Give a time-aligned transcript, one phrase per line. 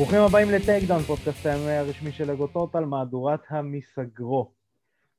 [0.00, 4.52] ברוכים הבאים לטייקדאון, פודקאסט הימי הרשמי של אגו טוטל, מהדורת המסגרו.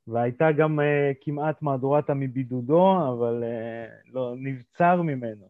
[0.08, 0.84] והייתה גם uh,
[1.22, 5.50] כמעט מהדורת המבידודו, אבל uh, לא, נבצר ממנו.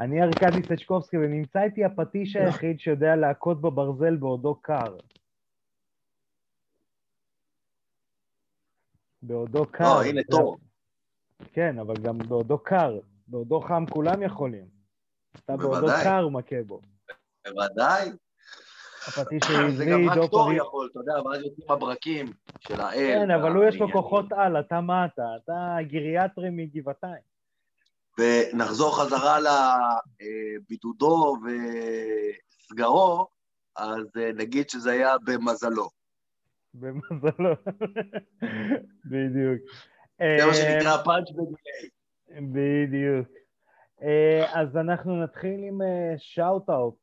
[0.00, 4.96] אני ארקדי סצ'קובסקי, ונמצא איתי הפטיש היחיד שיודע להכות בברזל בעודו קר.
[9.22, 9.84] בעודו קר.
[9.84, 10.56] לא, הנה טוב.
[11.52, 12.98] כן, אבל גם בעודו קר.
[13.26, 14.64] בעודו חם כולם יכולים.
[15.32, 15.86] אתה בעודו.
[16.04, 16.80] קר מכה בו.
[17.46, 18.10] בוודאי.
[19.08, 20.30] הפטיש זה העברי, גם רק.
[20.30, 23.18] תור יכול, אתה יודע, ואז יוצאים הברקים של האל.
[23.18, 23.92] כן, אבל הוא יש לו.
[23.92, 25.22] כוחות על, אתה מה אתה?
[25.44, 27.32] אתה גריאטרי מגבעתיים.
[28.18, 29.38] ונחזור חזרה
[30.20, 33.26] לבידודו וסגרו,
[33.76, 35.88] אז אה, נגיד שזה היה במזלו.
[36.74, 37.52] במזלו.
[39.10, 39.60] בדיוק.
[40.18, 41.88] זה מה אה, שנקרא פאנץ' בדיליי.
[42.52, 43.28] בדיוק.
[44.02, 45.80] אה, אז אנחנו נתחיל עם
[46.18, 47.01] shout-out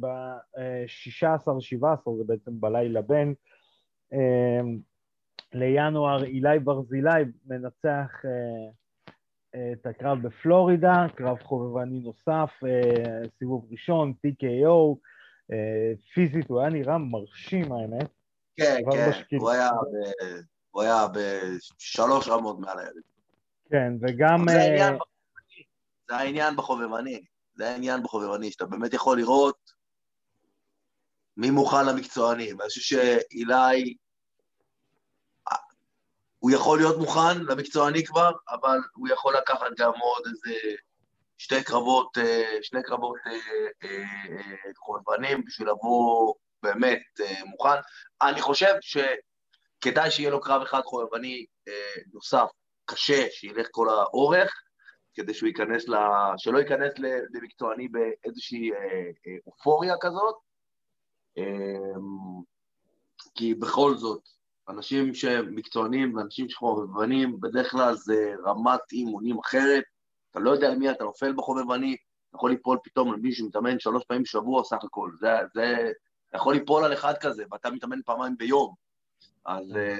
[0.00, 3.34] ב-16-17, זה בעצם בלילה בין,
[4.12, 4.60] אה,
[5.52, 8.30] לינואר אילי ברזילי מנצח אה,
[9.54, 14.96] אה, את הקרב בפלורידה, קרב חובבני נוסף, אה, סיבוב ראשון, TKO,
[15.52, 18.08] אה, פיזית הוא היה נראה מרשים האמת.
[18.56, 19.38] כן, כן, בשקילה.
[19.38, 23.02] הוא היה ב- הוא היה בשלוש רמות מעל הילד.
[23.70, 24.46] כן, וגם...
[26.08, 27.24] זה העניין אה, בחובבני.
[27.60, 28.50] זה העניין בחובבני.
[28.52, 29.70] שאתה באמת יכול לראות
[31.36, 32.60] מי מוכן למקצוענים.
[32.60, 33.96] אני חושב שאילי,
[36.38, 40.58] הוא יכול להיות מוכן למקצועני כבר, אבל הוא יכול לקחת גם עוד איזה
[41.38, 43.32] שתי קרבות, אה, שני קרבות אה,
[43.84, 47.02] אה, חובבנים בשביל לבוא באמת
[47.44, 47.78] מוכן.
[48.22, 51.46] אני חושב שכדאי שיהיה לו קרב אחד חובבני
[52.12, 52.46] נוסף,
[52.84, 54.62] קשה, שילך כל האורך,
[55.14, 55.94] כדי שהוא ייכנס ל...
[56.36, 56.92] שלא ייכנס
[57.34, 58.78] למקצועני באיזושהי אה,
[59.26, 60.34] אה, אופוריה כזאת.
[61.38, 62.00] אה,
[63.34, 64.28] כי בכל זאת,
[64.68, 69.84] אנשים שהם מקצוענים ואנשים שחובבנים, בדרך כלל זה רמת אימונים אחרת.
[70.30, 71.96] אתה לא יודע מי אתה נופל בחובבני,
[72.28, 75.10] אתה יכול ליפול פתאום על מישהו שמתאמן שלוש פעמים בשבוע סך הכל.
[75.20, 75.92] זה, זה,
[76.28, 78.74] אתה יכול ליפול על אחד כזה, ואתה מתאמן פעמיים ביום.
[79.46, 79.76] אז...
[79.76, 79.98] אה,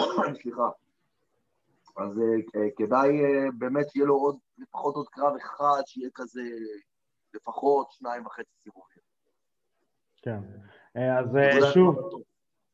[0.42, 0.83] סליחה.
[1.96, 2.18] אז
[2.56, 6.42] אה, כדאי אה, באמת שיהיה לו עוד, לפחות עוד קרב אחד, שיהיה כזה
[7.34, 9.02] לפחות שניים וחצי סיבובים.
[10.22, 10.40] כן.
[10.96, 12.18] אה, אז נקודת שוב, מבטו.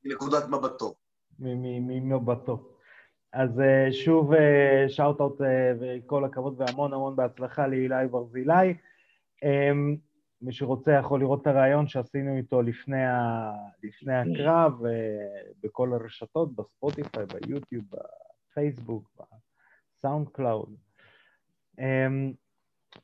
[0.05, 0.95] מנקודת מבטו.
[1.39, 2.67] ממבטו.
[3.33, 3.51] אז
[3.91, 4.31] שוב
[4.89, 5.41] shout-out
[5.81, 8.75] וכל הכבוד והמון המון בהצלחה לאילי ברזילי.
[9.43, 9.97] אמ,
[10.43, 13.53] מי שרוצה יכול לראות את הריאיון שעשינו איתו לפני, ה...
[13.83, 14.73] לפני הקרב
[15.63, 17.85] בכל הרשתות, בספוטיפיי, ביוטיוב,
[18.51, 19.11] בפייסבוק,
[19.99, 20.77] ב SoundCloud.
[21.79, 22.33] אמ,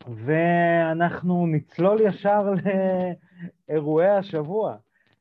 [0.06, 2.54] ואנחנו נצלול ישר
[3.68, 4.76] לאירועי השבוע.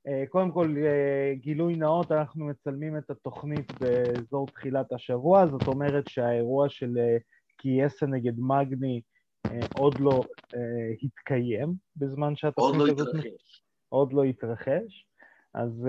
[0.08, 6.08] אה, קודם כל, אה, גילוי נאות, אנחנו מצלמים את התוכנית באזור תחילת השבוע, זאת אומרת
[6.08, 7.18] שהאירוע של אה,
[7.58, 9.02] קייסה נגד מגני
[9.76, 10.24] עוד לא
[11.04, 13.08] התקיים בזמן עוד שהתוכנית לא הזאת...
[13.16, 13.64] התרחש.
[13.90, 15.08] עוד לא התרחש.
[15.54, 15.88] אז,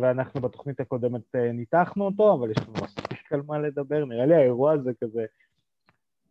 [0.00, 2.72] ואנחנו בתוכנית הקודמת ניתחנו אותו, אבל יש לנו
[3.24, 4.04] מספיק על מה לדבר.
[4.04, 5.24] נראה לי האירוע הזה כזה,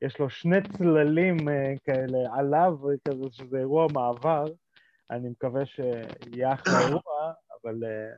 [0.01, 2.77] יש לו שני צללים אה, כאלה עליו,
[3.07, 4.45] כזה שזה אירוע מעבר.
[5.11, 8.13] אני מקווה שיהיה אחלה אירוע, אבל אה,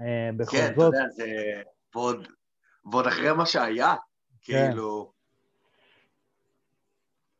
[0.00, 1.26] אה, בכל כן, אתה זאת, יודע, זה...
[1.94, 2.28] ועוד,
[2.92, 3.94] ועוד אחרי מה שהיה,
[4.42, 4.68] כן.
[4.70, 5.12] כאילו...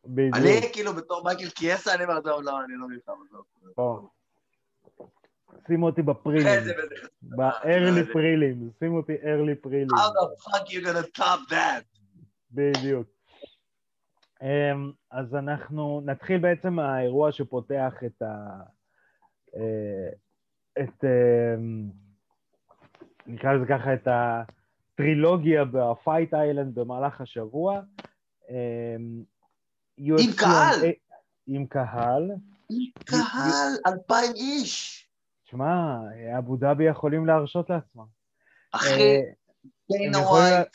[0.04, 0.36] בדיוק.
[0.36, 4.08] אני כאילו בתור מייקל קיאסה, אני אומר, טוב, לא, אני לא נלחם, עזוב.
[5.66, 6.60] שימו אותי בפרילים.
[7.22, 9.88] ב-early פרילים, שימו אותי early פרילים.
[9.88, 11.84] How the fuck you gonna top that?
[12.52, 13.06] בדיוק.
[14.42, 18.60] אמ, אז אנחנו נתחיל בעצם מהאירוע שפותח את ה...
[19.56, 20.08] אה,
[20.82, 21.04] את...
[21.04, 21.90] אמ,
[23.26, 27.80] נקרא לזה ככה, את הטרילוגיה בפייט איילנד במהלך השבוע.
[28.50, 29.22] אמ,
[29.98, 30.92] עם קהל.
[31.46, 32.30] עם קהל.
[33.04, 34.97] קהל, אלפיים איש.
[35.50, 35.96] שמע,
[36.38, 38.04] אבו דאבי יכולים להרשות לעצמם.
[38.72, 39.20] אחי, אה,
[39.92, 40.68] דיינה ווייט,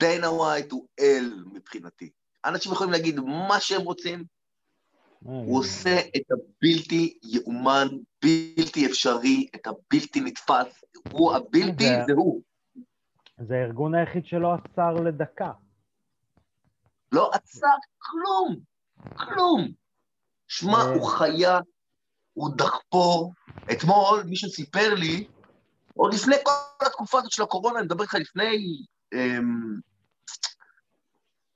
[0.00, 2.10] דיינה ווייט הוא אל מבחינתי.
[2.44, 4.24] אנשים יכולים להגיד מה שהם רוצים, אה,
[5.32, 7.86] הוא עושה את הבלתי יאומן,
[8.22, 10.84] בלתי אפשרי, את הבלתי נתפס.
[11.12, 12.42] הוא הבלתי, זה- הוא.
[13.38, 15.52] זה הארגון היחיד שלא עצר לדקה.
[17.12, 17.66] לא עצר
[17.98, 18.56] כלום,
[19.16, 19.72] כלום.
[20.48, 20.94] שמע, אה.
[20.94, 21.58] הוא חיה,
[22.32, 23.32] הוא דחפור.
[23.72, 25.26] אתמול מישהו סיפר לי,
[25.94, 28.82] עוד לפני כל התקופה הזאת של הקורונה, אני מדבר איתך לפני...
[29.12, 29.76] אמ,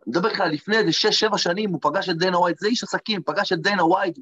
[0.06, 3.22] מדבר איתך לפני איזה שש, שבע שנים, הוא פגש את דנה ווייט, זה איש עסקים,
[3.22, 4.18] פגש את דנה ווייט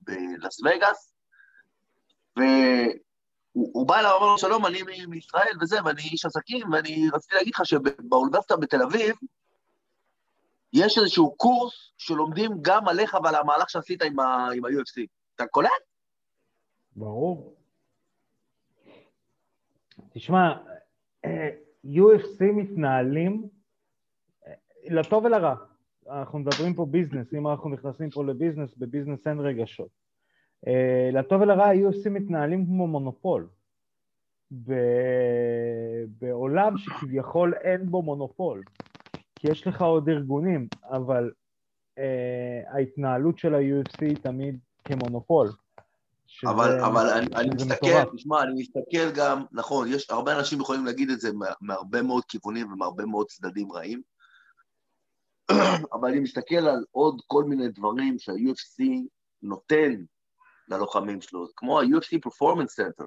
[0.00, 1.12] בלאס וגאס,
[2.36, 7.54] והוא בא אליו ואמר לו, שלום, אני מישראל וזה, ואני איש עסקים, ואני רציתי להגיד
[7.54, 9.16] לך שבאוניברסיטה בתל אביב,
[10.72, 15.06] יש איזשהו קורס שלומדים גם עליך ועל המהלך שעשית עם ה-UFC.
[15.34, 15.70] אתה קולט?
[16.96, 17.56] ברור.
[20.10, 20.52] תשמע,
[21.24, 21.50] אה,
[21.84, 23.48] UFC מתנהלים
[24.46, 24.52] אה,
[24.84, 25.54] לטוב ולרע.
[26.10, 29.88] אנחנו מדברים פה ביזנס, אם אנחנו נכנסים פה לביזנס, בביזנס אין רגשות.
[30.66, 33.48] אה, לטוב ולרע, UFC מתנהלים כמו מונופול.
[36.18, 38.62] בעולם שכביכול אין בו מונופול.
[39.46, 41.30] כי יש לך עוד ארגונים, אבל
[41.98, 42.00] uh,
[42.74, 45.52] ההתנהלות של ה-UFC היא תמיד כמונופול.
[46.26, 50.84] שזה, אבל, אבל אני, אני מסתכל, תשמע, אני מסתכל גם, נכון, יש, הרבה אנשים יכולים
[50.84, 54.02] להגיד את זה מהרבה מאוד כיוונים ומהרבה מאוד צדדים רעים,
[55.94, 58.84] אבל אני מסתכל על עוד כל מיני דברים שה-UFC
[59.42, 59.94] נותן
[60.68, 63.06] ללוחמים שלו, כמו ה-UFC Performance Center.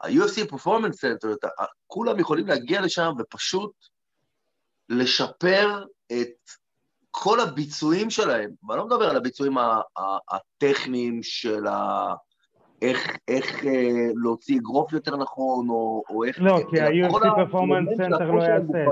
[0.00, 1.48] ה-UFC Performance Center,
[1.86, 3.72] כולם יכולים להגיע לשם ופשוט
[4.88, 6.50] לשפר את
[7.10, 9.56] כל הביצועים שלהם, ואני לא מדבר על הביצועים
[10.30, 12.14] הטכניים של ה...
[12.82, 16.38] איך, איך אה, להוציא אגרוף יותר נכון, או, או איך...
[16.40, 18.84] לא, כי ה-UFC Performance Center לא יעשה את זה.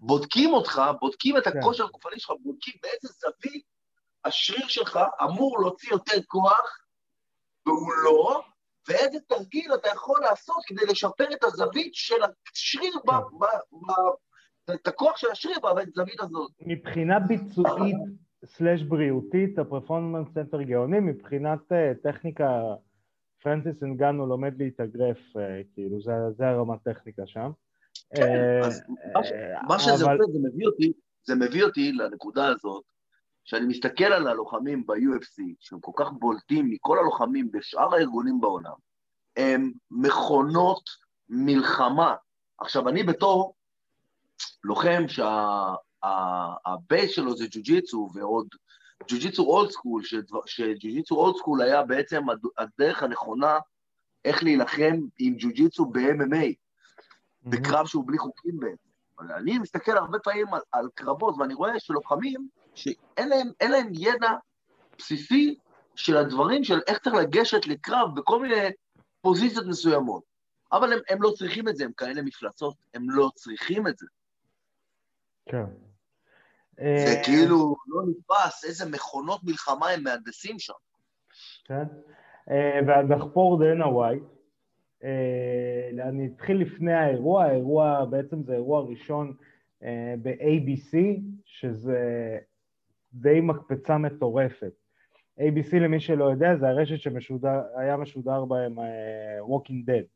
[0.00, 1.58] בודקים אותך, בודקים את כן.
[1.58, 3.64] הכושר הגופני שלך, בודקים באיזה זווית
[4.24, 6.78] השריר שלך אמור להוציא יותר כוח,
[7.66, 8.42] והוא לא,
[8.88, 13.08] ואיזה תרגיל אתה יכול לעשות כדי לשפר את הזווית של השריר כן.
[14.70, 16.52] את הכוח של השריר בזווית הזאת.
[16.60, 17.96] מבחינה ביצועית
[18.44, 22.62] slash בריאותית, ה Performance Center גאוני, מבחינת אה, טכניקה,
[23.42, 27.50] פרנסיס אנגנו לומד להתאגרף, אה, כאילו, זה, זה הרמת טכניקה שם.
[28.16, 28.82] כן, אה, אז
[29.68, 29.92] מה שזה.
[29.92, 30.92] עושה, זה מביא אותי,
[31.24, 32.84] זה מביא אותי לנקודה הזאת,
[33.44, 38.74] שאני מסתכל על הלוחמים ב-UFC, שהם כל כך בולטים מכל הלוחמים בשאר הארגונים בעולם,
[39.36, 40.82] הם מכונות
[41.28, 42.14] מלחמה.
[42.58, 43.54] עכשיו, אני בתור
[44.64, 48.46] לוחם שה base שה, שלו זה ג'ו-ג'יצו ועוד
[49.08, 50.02] ג'ו-ג'יצו old school,
[50.46, 52.22] שג'ו-ג'יצו old school היה בעצם
[52.58, 53.58] הדרך הנכונה
[54.24, 56.54] איך להילחם עם ג'ו-ג'יצו ב-MMA,
[57.42, 58.88] בקרב שהוא בלי חוקים בעצם.
[59.36, 64.30] אני מסתכל הרבה פעמים על, על קרבות ואני רואה שלוחמים שאין להם, להם ידע
[64.98, 65.54] בסיסי
[65.96, 68.70] של הדברים של איך צריך לגשת לקרב בכל מיני
[69.20, 70.22] פוזיציות מסוימות.
[70.72, 74.06] אבל הם, הם לא צריכים את זה, הם כאלה מפלצות, הם לא צריכים את זה.
[75.46, 75.64] כן.
[76.76, 80.72] זה אה, כאילו לא נתפס איזה מכונות מלחמה הם מהנדסים שם.
[81.64, 81.84] כן.
[82.50, 84.22] אה, והדחפור דנה ווייט,
[85.04, 89.36] אה, אני אתחיל לפני האירוע, האירוע בעצם זה אירוע ראשון
[90.22, 90.96] ב-ABC,
[91.44, 92.38] שזה
[93.12, 94.72] די מקפצה מטורפת.
[95.40, 98.78] ABC, למי שלא יודע, זה הרשת שהיה משודר בהם
[99.40, 100.06] Walking Dead.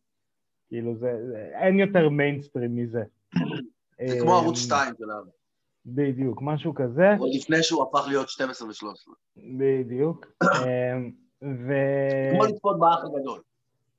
[0.69, 1.13] כאילו, זה,
[1.53, 3.03] אין יותר מיינסטרים מזה.
[4.05, 5.31] זה כמו ערוץ 2 שלנו.
[5.87, 7.15] בדיוק, משהו כזה.
[7.19, 9.11] עוד לפני שהוא הפך להיות 12 ו-13.
[9.37, 10.27] בדיוק.
[10.43, 11.13] אמ,
[11.43, 11.73] ו...
[12.33, 13.43] כמו לצפות באח הגדול.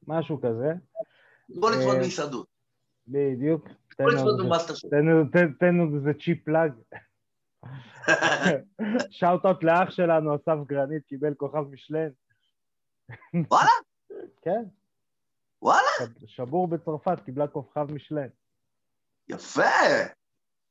[0.08, 0.74] משהו כזה.
[1.54, 2.48] כמו לצפות אמ, בהישרדות.
[3.08, 3.68] בדיוק.
[5.60, 6.72] תן עוד איזה cheap plug.
[9.18, 12.10] shout-out לאח שלנו, אסף גרנית, קיבל כוכב משלן.
[13.34, 13.72] וואלה?
[14.42, 14.64] כן.
[15.62, 15.88] וואלה?
[16.26, 18.28] שבור בצרפת, קיבלה כוכב משלן.
[19.30, 19.62] יפה.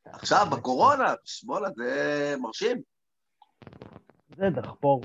[0.05, 2.83] עכשיו, בקורונה, שמאלה, זה מרשים.
[4.37, 5.03] זה דחפור.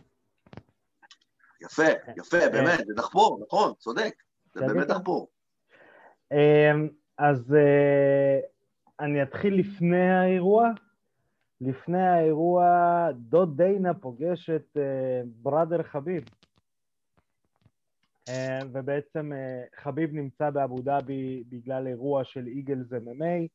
[1.62, 1.84] יפה,
[2.17, 2.50] יפה, אה.
[2.50, 4.13] באמת, זה דחפור, נכון, צודק.
[4.53, 5.27] זה באמת דחפור.
[6.31, 8.39] אמ, אז אה,
[9.00, 10.70] אני אתחיל לפני האירוע.
[11.62, 12.65] לפני האירוע,
[13.13, 16.24] דוד דיינה פוגש את אה, בראדר חביב.
[18.30, 23.48] אה, ובעצם אה, חביב נמצא באבו דאבי בגלל אירוע של איגלס MMA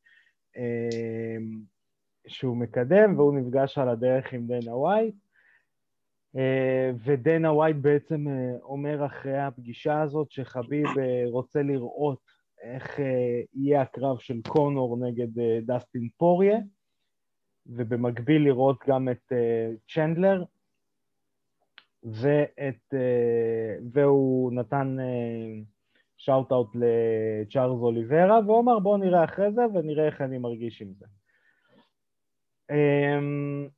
[0.57, 1.37] אה,
[2.27, 5.15] שהוא מקדם, והוא נפגש על הדרך עם דנה ווייט.
[7.05, 8.25] ודנה ווייט בעצם
[8.63, 10.87] אומר אחרי הפגישה הזאת שחביב
[11.27, 12.21] רוצה לראות
[12.63, 12.99] איך
[13.55, 15.29] יהיה הקרב של קונור נגד
[15.67, 16.59] דסטין פוירייה,
[17.67, 19.33] ובמקביל לראות גם את
[19.95, 20.45] צ'נדלר,
[22.03, 24.97] ואת, אה, והוא נתן
[26.17, 26.81] shout-out אה,
[27.43, 31.07] לצ'ארלס אוליברה, והוא אמר בואו נראה אחרי זה ונראה איך אני מרגיש עם זה.
[32.71, 33.69] אמ,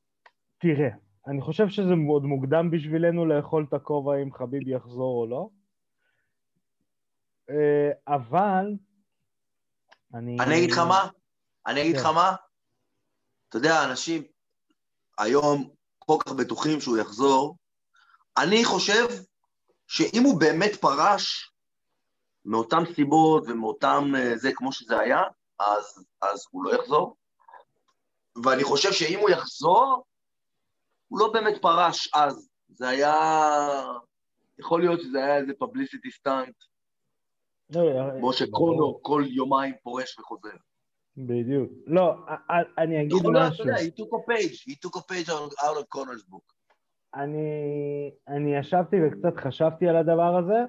[0.58, 0.88] תראה,
[1.26, 5.48] אני חושב שזה מאוד מוקדם בשבילנו לאכול את הכובע אם חביב יחזור או לא,
[7.50, 8.74] אה, אבל
[10.14, 10.36] אני...
[10.40, 11.08] אני אגיד לך מה,
[11.66, 12.00] אני אגיד כן.
[12.00, 12.36] לך מה,
[13.48, 14.22] אתה יודע, אנשים
[15.18, 17.56] היום כל כך בטוחים שהוא יחזור,
[18.42, 19.06] אני חושב
[19.86, 21.52] שאם הוא באמת פרש
[22.44, 25.22] מאותן סיבות ומאותם אה, זה כמו שזה היה,
[25.58, 27.16] אז, אז הוא לא יחזור.
[28.44, 30.04] ואני חושב שאם הוא יחזור,
[31.08, 32.48] הוא לא באמת פרש אז.
[32.68, 33.14] זה היה...
[34.58, 36.54] יכול להיות שזה היה איזה פבליסיטי סטאנט,
[37.70, 40.56] לא, אה, כמו שקונור כל יומיים פורש וחוזר.
[41.16, 41.70] בדיוק.
[41.86, 43.66] לא, א- א- אני אגיד יכול להיות, אתה משהו.
[43.66, 45.28] יודע, he took a page, he took a page
[45.62, 46.57] out of Connor's book.
[47.14, 50.64] אני, אני ישבתי וקצת חשבתי על הדבר הזה,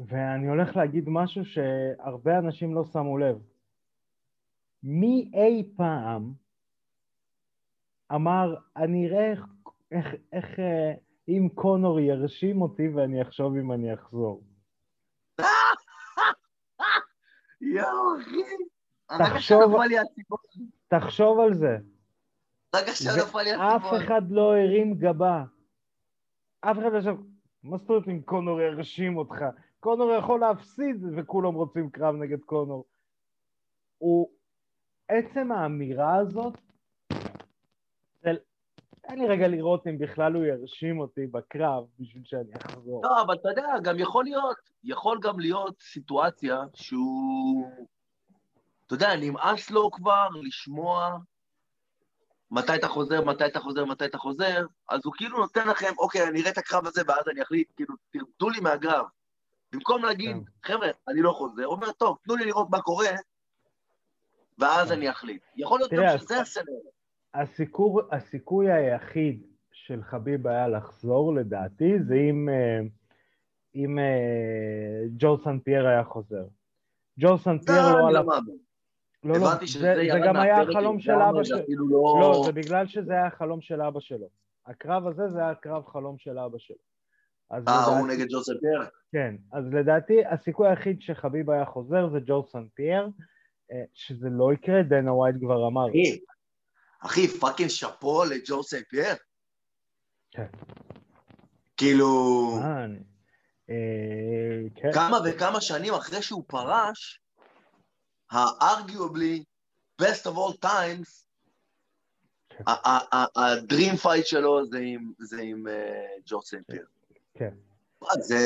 [0.00, 3.38] ואני הולך להגיד משהו שהרבה אנשים לא שמו לב.
[4.82, 6.32] מי אי פעם
[8.14, 9.46] אמר, אני אראה איך,
[9.90, 10.92] איך, איך אה,
[11.28, 14.42] אם קונור ירשים אותי ואני אחשוב אם אני אחזור.
[17.60, 18.40] יואו, אחי.
[19.18, 19.76] תחשוב-.
[20.88, 21.78] תחשוב על זה.
[22.94, 23.82] שנפל לי אף.
[24.04, 25.44] אחד לא הרים גבה.
[26.60, 27.14] אף אחד לא חשב,
[27.62, 29.36] מה זאת אומרת אם קונור ירשים אותך?
[29.80, 32.84] קונור יכול להפסיד וכולם רוצים קרב נגד קונור.
[33.98, 34.30] הוא,
[35.08, 36.54] עצם האמירה הזאת,
[38.24, 38.36] של
[39.00, 43.02] תן לי רגע לראות אם בכלל הוא ירשים אותי בקרב בשביל שאני אחזור.
[43.04, 47.70] לא, אבל אתה יודע, גם יכול להיות, יכול גם להיות סיטואציה שהוא,
[48.86, 51.18] אתה יודע, נמאס לו כבר לשמוע
[52.50, 56.28] מתי אתה חוזר, מתי אתה חוזר, מתי אתה חוזר, אז הוא כאילו נותן לכם, אוקיי,
[56.28, 59.06] אני אראה את הקרב הזה ואז אני אחליט, כאילו, תרדו לי מהגרב.
[59.72, 63.10] במקום להגיד, חבר'ה, אני לא חוזר, הוא אומר, טוב, תנו לי לראות מה קורה,
[64.58, 64.94] ואז כן.
[64.94, 65.42] אני אחליט.
[65.56, 66.80] יכול להיות גם שזה הסצנריו.
[67.34, 72.80] הסיקור, הסיכוי היחיד של חביב היה לחזור, לדעתי, זה אם, אה,
[73.74, 76.44] אם אה, ג'ורג' סן פייר היה חוזר.
[77.20, 78.12] ג'ורג' סן פייר לא.
[78.12, 78.63] לא מאמין.
[79.24, 81.60] לא, לא, זה, זה גם היה החלום של אבא שלו.
[81.60, 82.18] אפילו לא...
[82.20, 84.28] לא, זה בגלל שזה היה החלום של אבא שלו.
[84.66, 86.76] הקרב הזה זה היה קרב חלום של אבא שלו.
[87.52, 87.64] אה, הוא
[88.08, 88.82] לדעתי- נגד ג'ורג' סן פייר?
[89.12, 93.08] כן, אז לדעתי הסיכוי היחיד שחביב היה חוזר זה ג'ורג' סן פייר,
[93.72, 95.86] אה, שזה לא יקרה, דנה ווייט כבר אמר.
[95.88, 96.18] אחי,
[97.00, 99.14] אחי, fucking שאפו לג'ורג' סן פייר.
[100.30, 100.46] כן.
[101.76, 102.08] כאילו,
[102.62, 102.98] אה, אני-
[103.70, 103.74] אה,
[104.74, 104.92] כן.
[104.92, 107.20] כמה וכמה שנים אחרי שהוא פרש,
[108.34, 109.42] ה-arguably
[110.02, 111.24] best of all times,
[112.48, 112.62] כן.
[113.36, 116.86] ה dream fight שלו זה עם- זה עם אה, ג'ורג' סן פייר.
[117.34, 117.54] כן.
[118.20, 118.36] זה,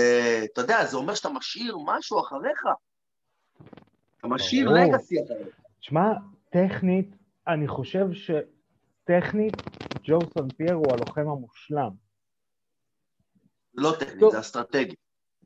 [0.52, 2.64] אתה יודע, זה אומר שאתה משאיר משהו אחריך.
[4.18, 4.70] אתה משאיר.
[4.70, 5.56] legacy אחריך.
[5.80, 6.12] תשמע,
[6.50, 7.08] טכנית,
[7.48, 9.54] אני חושב שטכנית,
[10.04, 11.90] ג'ו סן פייר הוא הלוחם המושלם.
[13.74, 14.30] לא טכנית.
[14.32, 14.94] זה אסטרטגי.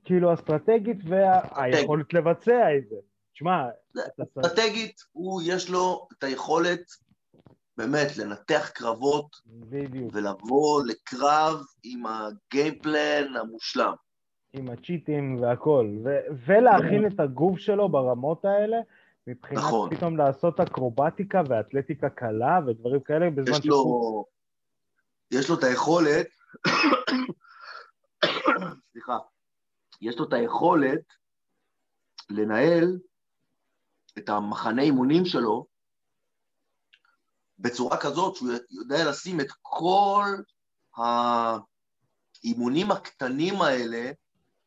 [0.05, 2.97] כאילו אסטרטגית והיכולת לבצע את זה.
[3.35, 3.65] תשמע.
[4.23, 6.83] אסטרטגית, הוא, יש לו את היכולת
[7.77, 10.11] באמת לנתח קרבות בדיוק.
[10.15, 13.93] ולבוא לקרב עם הגיימפלן המושלם.
[14.53, 18.77] עם הצ'יטים והכל, ו- ולהכין את הגוף שלו ברמות האלה,
[19.27, 19.97] מבחינת נכון.
[19.97, 24.25] פתאום לעשות אקרובטיקה ואתלטיקה קלה ודברים כאלה, בזמן יש לו,
[25.31, 26.27] יש לו את היכולת,
[28.93, 29.19] סליחה,
[30.01, 31.03] יש לו את היכולת
[32.31, 32.99] לנהל
[34.19, 35.67] את המחנה אימונים שלו
[37.59, 40.25] בצורה כזאת שהוא יודע לשים את כל
[40.97, 44.11] האימונים הקטנים האלה,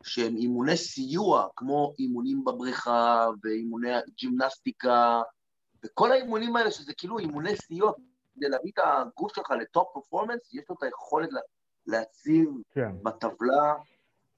[0.03, 5.21] שהם אימוני סיוע, כמו אימונים בבריכה ואימוני ג'ימנסטיקה,
[5.85, 7.91] וכל האימונים האלה, שזה כאילו אימוני סיוע,
[8.35, 11.41] כדי להביא את הגוף שלך לטופ פרפורמנס, יש לו את היכולת לה-
[11.87, 12.95] להציב כן.
[13.03, 13.73] בטבלה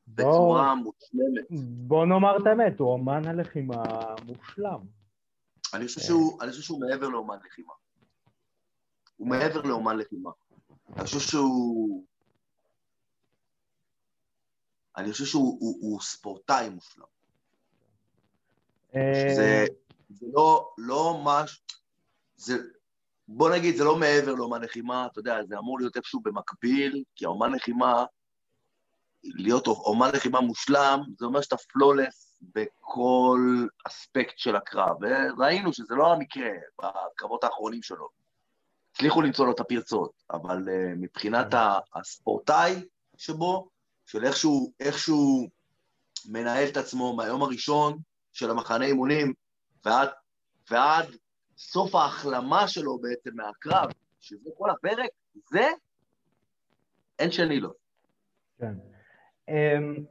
[0.08, 1.46] בוא, בצורה מושלמת.
[1.88, 4.97] בוא נאמר את האמת, הוא אמן הלחימה המושלם.
[5.78, 6.08] אני חושב כן.
[6.08, 7.74] שהוא, אני חושב שהוא מעבר לאומן לחימה.
[9.18, 10.30] הוא מעבר לאומן לחימה.
[10.96, 12.06] אני חושב שהוא...
[14.98, 17.06] אני חושב שהוא הוא, הוא ספורטאי מושלם.
[18.96, 19.66] אה, זה,
[20.10, 21.62] זה לא, לא מש...
[22.36, 22.58] זה...
[23.28, 27.26] בוא נגיד, זה לא מעבר לאומן לחימה, אתה יודע, זה אמור להיות איפשהו במקביל, כי
[27.26, 28.06] האומן לחימה,
[29.24, 36.14] להיות אומן לחימה מושלם, זה אומר שאתה פלולס בכל אספקט של הקרב, וראינו שזה לא
[36.14, 36.50] המקרה
[36.82, 38.10] בקרבות האחרונים שלו.
[38.92, 43.70] הצליחו למצוא לו את הפרצות, אבל uh, מבחינת ה- הספורטאי שבו,
[44.06, 45.50] של איכשהו, איכשהו
[46.26, 48.00] מנהל את עצמו מהיום הראשון
[48.34, 49.34] של המחנה אימונים
[49.86, 50.10] ועד,
[50.72, 51.16] ועד
[51.58, 53.90] סוף ההחלמה שלו בעצם מהקרב,
[54.20, 55.10] שזה כל הפרק,
[55.50, 55.70] זה
[57.20, 57.74] אין שני לו.
[58.60, 58.74] כן.
[59.50, 60.06] אמ,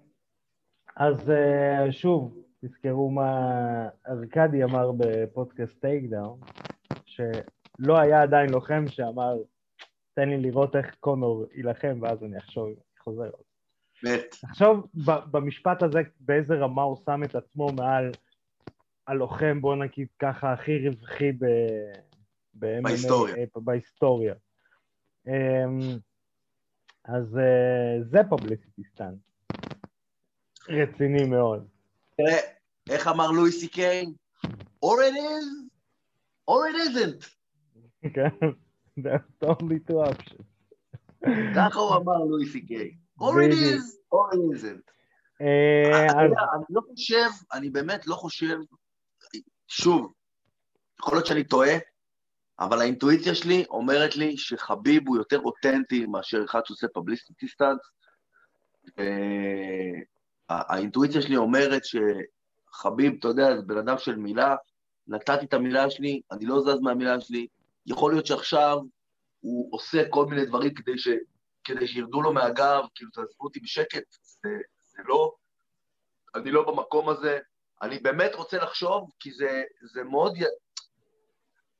[0.97, 6.41] אז אה, שוב, תזכרו מה ארכדי אמר בפודקאסט טייקדאון,
[7.05, 9.37] שלא היה עדיין לוחם שאמר,
[10.15, 13.31] תן לי לראות איך קונור יילחם, ואז אני אחשוב, חוזר.
[14.03, 14.37] מת.
[14.41, 14.87] תחשוב
[15.31, 18.11] במשפט הזה באיזה רמה הוא שם את עצמו מעל
[19.07, 21.45] הלוחם, בוא נגיד ככה, הכי רווחי ב...
[22.55, 23.35] ב- בהיסטוריה.
[23.57, 24.35] בהיסטוריה.
[25.27, 25.79] אמ,
[27.05, 29.19] אז אה, זה publicity stunt.
[30.69, 31.67] רציני מאוד.
[32.17, 32.39] תראה,
[32.91, 34.07] איך אמר לואי סי קיי?
[34.85, 35.47] or it is,
[36.51, 37.27] or it isn't.
[38.15, 38.47] כן,
[39.01, 40.43] there's only two options.
[41.57, 42.97] ככה הוא אמר לואי סי קיי.
[43.21, 43.83] or it is,
[44.15, 44.91] or it isn't.
[45.41, 48.57] אה, אז יודע, אני לא חושב, אני באמת לא חושב,
[49.69, 50.13] שוב,
[51.01, 51.75] יכול להיות שאני טועה,
[52.61, 57.81] אבל האינטואיציה שלי אומרת לי שחביב הוא יותר אותנטי מאשר אחד שעושה פבליסטי סטאנס.
[60.49, 64.57] האינטואיציה שלי אומרת שחביב, אתה יודע, זה בן אדם של מילה,
[65.07, 67.47] נתתי את המילה שלי, אני לא זז מהמילה שלי,
[67.87, 68.79] יכול להיות שעכשיו
[69.41, 71.09] הוא עושה כל מיני דברים כדי, ש,
[71.65, 74.49] כדי שירדו לו מהגב, כאילו תעזבו אותי בשקט, זה,
[74.83, 75.35] זה לא,
[76.35, 77.39] אני לא במקום הזה,
[77.83, 79.63] אני באמת רוצה לחשוב, כי זה,
[79.93, 80.37] זה מאוד...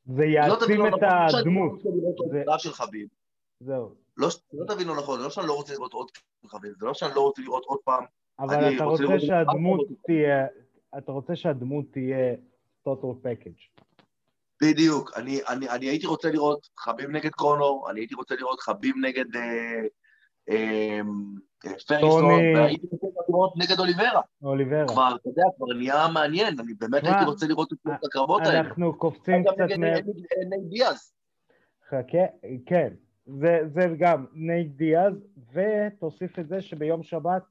[0.05, 1.81] זה לא יעצים תבינו את נכון, לא לא הדמות,
[2.31, 3.09] זה- של חביב.
[3.61, 3.95] זהו.
[4.17, 6.11] לא, לא תבינו נכון, זה לא שאני לא רוצה לראות עוד
[6.47, 8.05] חביב, זה לא שאני לא רוצה לראות עוד פעם,
[8.39, 10.47] אבל אתה רוצה רוצה שהדמות תהיה,
[10.99, 12.35] אתה רוצה שהדמות תהיה
[12.89, 13.83] total package.
[14.63, 18.95] בדיוק, אני, אני, אני הייתי רוצה לראות חביב נגד קונור, אני הייתי רוצה לראות חביב
[19.03, 19.43] נגד אה,
[20.51, 21.01] אה,
[21.67, 22.25] אה, פריסון.
[22.25, 24.21] והייתי רוצה לראות נגד אוליברה.
[24.43, 24.89] אוליברה.
[24.89, 28.61] כבר, אתה יודע, כבר נהיה מעניין, אני באמת הייתי רוצה לראות את אה, הקרבות האלה.
[28.61, 29.85] אנחנו קופצים קצת נגד מ...
[29.85, 29.99] אה,
[30.51, 31.13] נגד, דיאז.
[31.89, 32.27] חכה,
[32.67, 32.95] כן.
[33.27, 35.15] זה, זה גם נייט דיאז,
[35.53, 37.43] ותוסיף את זה שביום שבת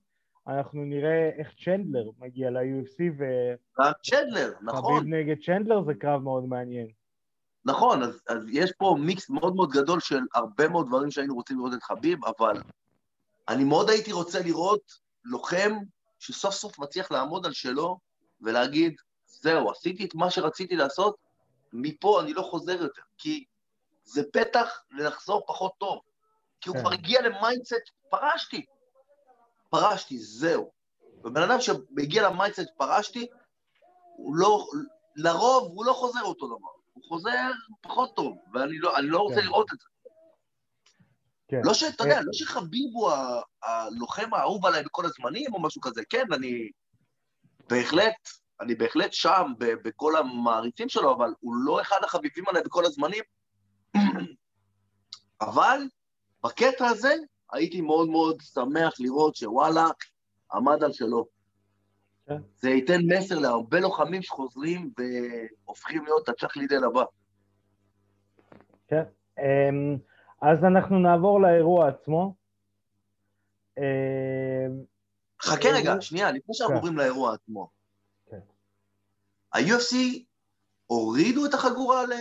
[0.47, 3.23] אנחנו נראה איך צ'נדלר מגיע ל-UFC,
[3.79, 4.93] גם צ'נדלר, נכון.
[4.93, 6.87] וחביב נגד צ'נדלר זה קרב מאוד מעניין.
[7.65, 11.57] נכון, אז, אז יש פה מיקס מאוד מאוד גדול של הרבה מאוד דברים שהיינו רוצים
[11.57, 12.61] לראות את חביב, אבל
[13.47, 14.91] אני מאוד הייתי רוצה לראות
[15.23, 15.71] לוחם
[16.19, 17.99] שסוף סוף מצליח לעמוד על שלו
[18.41, 18.93] ולהגיד,
[19.25, 21.15] זהו, עשיתי את מה שרציתי לעשות,
[21.73, 23.45] מפה אני לא חוזר יותר, כי
[24.03, 25.99] זה פתח לחזור פחות טוב.
[26.61, 26.83] כי הוא כן.
[26.83, 28.65] כבר הגיע ל mindset, פרשתי.
[29.69, 30.71] פרשתי, זהו.
[31.23, 33.27] ובן אדם שהגיע ל mindset, פרשתי,
[34.15, 34.65] הוא לא,
[35.15, 36.69] לרוב הוא לא חוזר אותו דבר.
[36.93, 37.51] הוא חוזר
[37.81, 39.45] פחות טוב, ואני לא, לא רוצה כן.
[39.45, 39.85] לראות את זה.
[41.47, 41.61] כן.
[41.63, 43.11] לא שאתה יודע, לא שחביב הוא
[43.63, 46.69] הלוחם האהוב עליי בכל הזמנים או משהו כזה, כן, אני
[47.69, 48.15] בהחלט,
[48.61, 53.23] אני בהחלט שם בכל המעריצים שלו, אבל הוא לא אחד החביבים עליי בכל הזמנים.
[55.41, 55.81] אבל
[56.43, 57.15] בקטע הזה
[57.55, 59.85] הייתי מאוד מאוד שמח לראות שוואלה,
[60.53, 61.25] עמד על שלו.
[62.27, 62.41] כן.
[62.55, 67.03] זה ייתן מסר להרבה לוחמים שחוזרים והופכים להיות הצ'אק לידל הבא.
[68.87, 69.03] כן.
[69.39, 69.97] אמ,
[70.41, 72.35] אז אנחנו נעבור לאירוע עצמו.
[73.77, 73.83] אמ,
[75.41, 76.79] חכה רגע, שנייה, לפני שאנחנו כן.
[76.79, 77.69] עוברים לאירוע עצמו.
[78.29, 78.39] כן.
[79.53, 79.95] ה-UFC
[80.87, 82.13] הורידו את החגורה ל...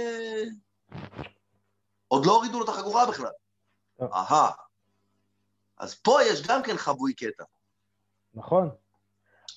[2.08, 3.30] עוד לא הורידו לו את החגורה בכלל.
[4.02, 4.63] אהה.
[5.78, 7.44] אז פה יש גם כן חבוי קטע.
[8.34, 8.70] נכון.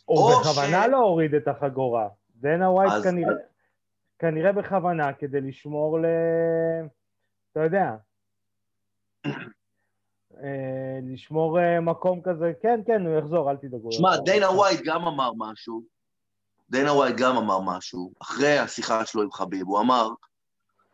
[0.05, 2.07] הוא או בכוונה ש- לא הוריד את החגורה.
[2.35, 3.33] דנה ווייט אז- כנראה,
[4.19, 6.05] כנראה בכוונה כדי לשמור ל...
[7.51, 7.95] אתה יודע.
[10.43, 13.91] אה, לשמור אה, מקום כזה, כן, כן, הוא יחזור, אל תדאגו.
[13.91, 14.49] שמע, דנה.
[14.51, 15.81] ווייט גם אמר משהו.
[16.69, 20.09] דנה ווייט גם אמר משהו, אחרי השיחה שלו עם חביב, הוא אמר,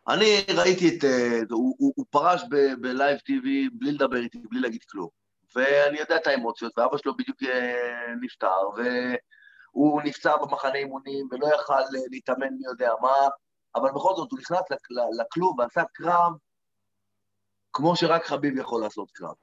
[0.07, 1.03] אני ראיתי את...
[1.03, 2.43] אה, הוא, הוא, הוא פרש
[2.81, 5.09] ב live TV בלי לדבר איתי, בלי להגיד כלום.
[5.55, 11.73] ואני יודע את האמוציות, ואבא שלו בדיוק אה, נפטר, והוא נפצע במחנה אימונים, ולא יכל
[11.73, 13.13] אה, להתאמן מי יודע מה,
[13.75, 14.61] אבל בכל זאת הוא נכנס
[15.19, 16.31] לכלוב ועשה קרב
[17.73, 19.33] כמו שרק חביב יכול לעשות קרב.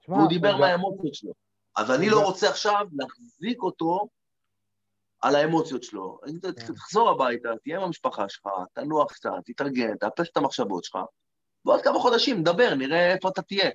[0.00, 1.32] תשמע, והוא דיבר מהאמוציות שלו.
[1.76, 4.08] אז אני לא רוצה עכשיו להחזיק אותו
[5.22, 6.18] על האמוציות שלו.
[6.42, 6.50] כן.
[6.74, 10.98] תחזור הביתה, תהיה עם המשפחה שלך, תנוח קצת, תתארגן, תאפס את המחשבות שלך,
[11.64, 13.70] ועוד כמה חודשים נדבר, נראה איפה אתה תהיה.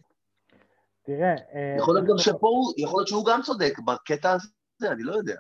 [1.04, 5.04] תראה, אה, יכול להיות גם שפה הוא, יכול להיות שהוא גם צודק בקטע הזה, אני
[5.04, 5.36] לא יודע.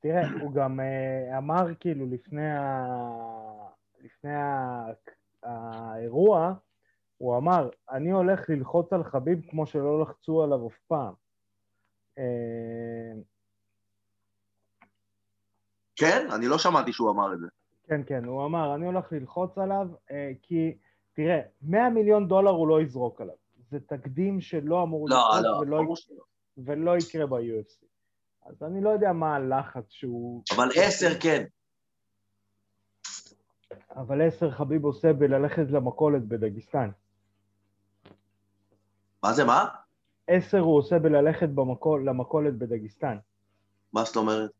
[0.00, 2.86] תראה, הוא גם אה, אמר כאילו לפני, ה...
[4.00, 4.84] לפני ה...
[5.42, 6.54] האירוע,
[7.18, 11.14] הוא אמר, אני הולך ללחוץ על חביב כמו שלא לחצו עליו אף פעם.
[16.02, 16.28] כן?
[16.34, 17.46] אני לא שמעתי שהוא אמר את זה.
[17.88, 20.74] כן, כן, הוא אמר, אני הולך ללחוץ עליו, אה, כי,
[21.12, 23.34] תראה, 100 מיליון דולר הוא לא יזרוק עליו.
[23.70, 26.22] זה תקדים שלא אמור לא, לקרות לא, ולא, שלא.
[26.58, 27.84] ולא יקרה ב-UFC.
[28.46, 30.42] אז אני לא יודע מה הלחץ שהוא...
[30.56, 31.44] אבל עשר כן.
[33.96, 36.90] אבל עשר חביב עושה בללכת למכולת בדגיסטן.
[39.22, 39.66] מה זה, מה?
[40.26, 43.16] עשר הוא עושה בללכת במכול, למכולת בדגיסטן.
[43.92, 44.50] מה זאת אומרת?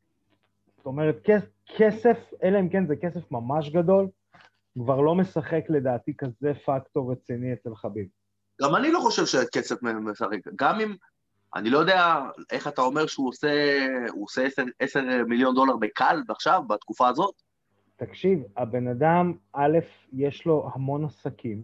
[0.82, 4.08] זאת אומרת, כס- כסף, אלא אם כן זה כסף ממש גדול,
[4.74, 8.06] כבר לא משחק לדעתי כזה פקטור רציני אצל חביב.
[8.62, 10.38] גם אני לא חושב שהכסף משחק.
[10.56, 10.94] גם אם...
[11.54, 12.20] אני לא יודע
[12.52, 17.34] איך אתה אומר שהוא עושה, הוא עושה 10, 10 מיליון דולר בקל עכשיו, בתקופה הזאת.
[17.96, 19.78] תקשיב, הבן אדם, א',
[20.12, 21.62] יש לו המון עסקים,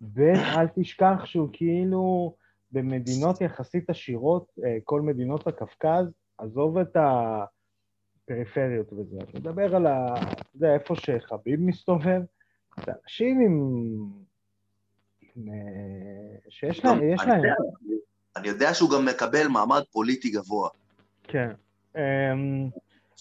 [0.00, 0.20] ב',
[0.56, 2.34] אל תשכח שהוא כאילו
[2.72, 6.06] במדינות יחסית עשירות, אה, כל מדינות הקווקז,
[6.38, 6.96] עזוב את
[8.30, 10.14] הפריפריות וזה, אני מדבר על ה...
[10.22, 12.20] אתה יודע, איפה שחביב מסתובב,
[12.86, 13.56] זה אנשים עם...
[15.20, 17.54] עם, אה, שיש להם, יש להם, יודע,
[18.36, 20.68] אני יודע שהוא גם מקבל מעמד פוליטי גבוה.
[21.22, 21.50] כן.
[21.96, 22.68] אמ,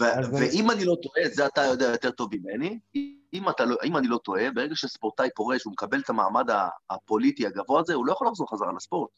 [0.02, 2.80] ו- ואם אני לא טועה, זה אתה יודע יותר טוב ממני,
[3.34, 6.46] אם, אתה לא, אם אני לא טועה, ברגע שספורטאי פורש, הוא מקבל את המעמד
[6.89, 9.10] הפוליטי הגבוה הזה, הוא לא יכול לחזור חזרה לספורט.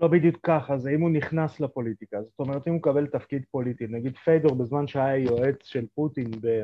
[0.00, 2.22] לא בדיוק ככה, זה אם הוא נכנס לפוליטיקה.
[2.22, 6.62] זאת אומרת, אם הוא מקבל תפקיד פוליטי, נגיד פיידור בזמן שהיה יועץ של פוטין ב...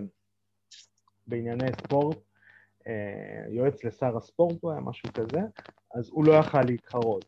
[1.26, 2.18] בענייני ספורט,
[2.86, 5.40] אה, יועץ לשר הספורט הוא היה משהו כזה,
[5.94, 7.24] אז הוא לא יכל להתחרות.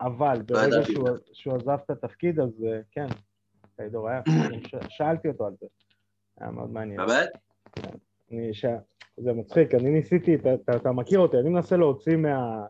[0.00, 0.92] אבל ברגע ידעתי.
[0.92, 3.06] שהוא, שהוא עזב את התפקיד, אז אה, כן,
[3.76, 4.22] פיידור היה.
[4.88, 5.66] שאלתי אותו על זה.
[6.40, 7.00] היה מאוד מעניין.
[7.06, 7.28] באמת?
[8.30, 8.64] אני, ש...
[9.16, 12.66] זה מצחיק, אני ניסיתי, אתה, אתה, אתה מכיר אותי, אני מנסה להוציא מה...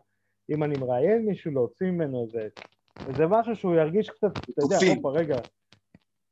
[0.49, 2.47] אם אני מראיין מישהו, להוציא ממנו איזה...
[2.99, 4.77] וזה משהו שהוא ירגיש קצת, אתה יודע.
[4.95, 5.35] הופה, רגע.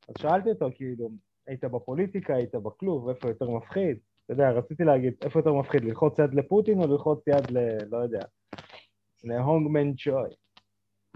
[0.09, 1.09] אז שאלתי אותו, כאילו,
[1.47, 3.97] היית בפוליטיקה, היית בכלוב, איפה יותר מפחיד?
[4.25, 7.77] אתה יודע, רציתי להגיד, איפה יותר מפחיד, ללחוץ יד לפוטין או ללחוץ יד ל...
[7.91, 8.23] לא יודע,
[9.23, 10.29] להונגמן צ'וי.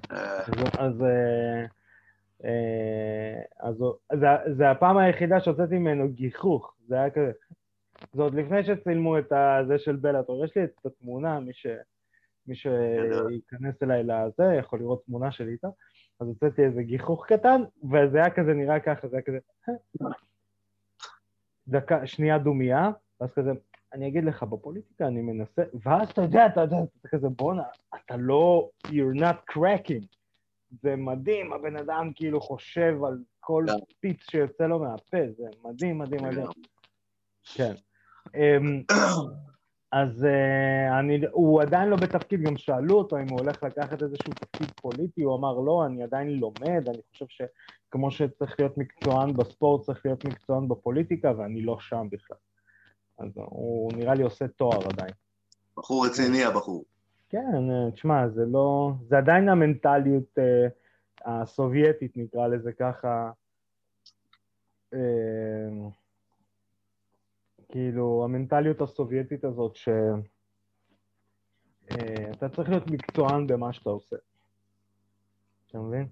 [0.10, 1.65] אז, אז, אה,
[2.45, 3.75] אה, אז
[4.58, 7.32] זה הפעם היחידה שהוצאתי ממנו גיחוך, זה היה כזה.
[8.13, 9.34] זה עוד לפני שצילמו את
[9.67, 11.67] זה של בלאטור, יש לי את התמונה, מי, ש,
[12.47, 15.67] מי שייכנס אליי לזה יכול לראות תמונה שלי איתה,
[16.19, 19.38] אז הוצאתי איזה גיחוך קטן, וזה היה כזה נראה ככה, זה היה כזה...
[21.67, 23.51] דקה, שנייה דומייה, ואז כזה,
[23.93, 27.63] אני אגיד לך, בפוליטיקה אני מנסה, ואז אתה יודע, אתה יודע, אתה כזה, בואנה,
[27.95, 30.06] אתה לא, you're not cracking.
[30.82, 33.73] זה מדהים, הבן אדם כאילו חושב על כל כן.
[33.99, 36.47] פיץ שיוצא לו מהפה, זה מדהים, מדהים, מדהים.
[37.43, 37.73] כן.
[39.93, 44.34] אז אה, אני, הוא עדיין לא בתפקיד, גם שאלו אותו אם הוא הולך לקחת איזשהו
[44.34, 49.82] תפקיד פוליטי, הוא אמר לא, אני עדיין לומד, אני חושב שכמו שצריך להיות מקצוען בספורט,
[49.82, 52.38] צריך להיות מקצוען בפוליטיקה, ואני לא שם בכלל.
[53.19, 55.13] אז הוא נראה לי עושה תואר עדיין.
[55.77, 56.84] בחור רציני הבחור.
[57.29, 58.91] כן, אה, תשמע, זה לא...
[59.08, 60.67] זה עדיין המנטליות אה,
[61.25, 63.32] הסובייטית, נקרא לזה ככה.
[64.93, 64.99] אה,
[67.73, 69.89] כאילו, המנטליות הסובייטית הזאת ש...
[71.91, 74.15] אה, אתה צריך להיות מקצוען במה שאתה עושה.
[75.67, 76.07] אתה מבין?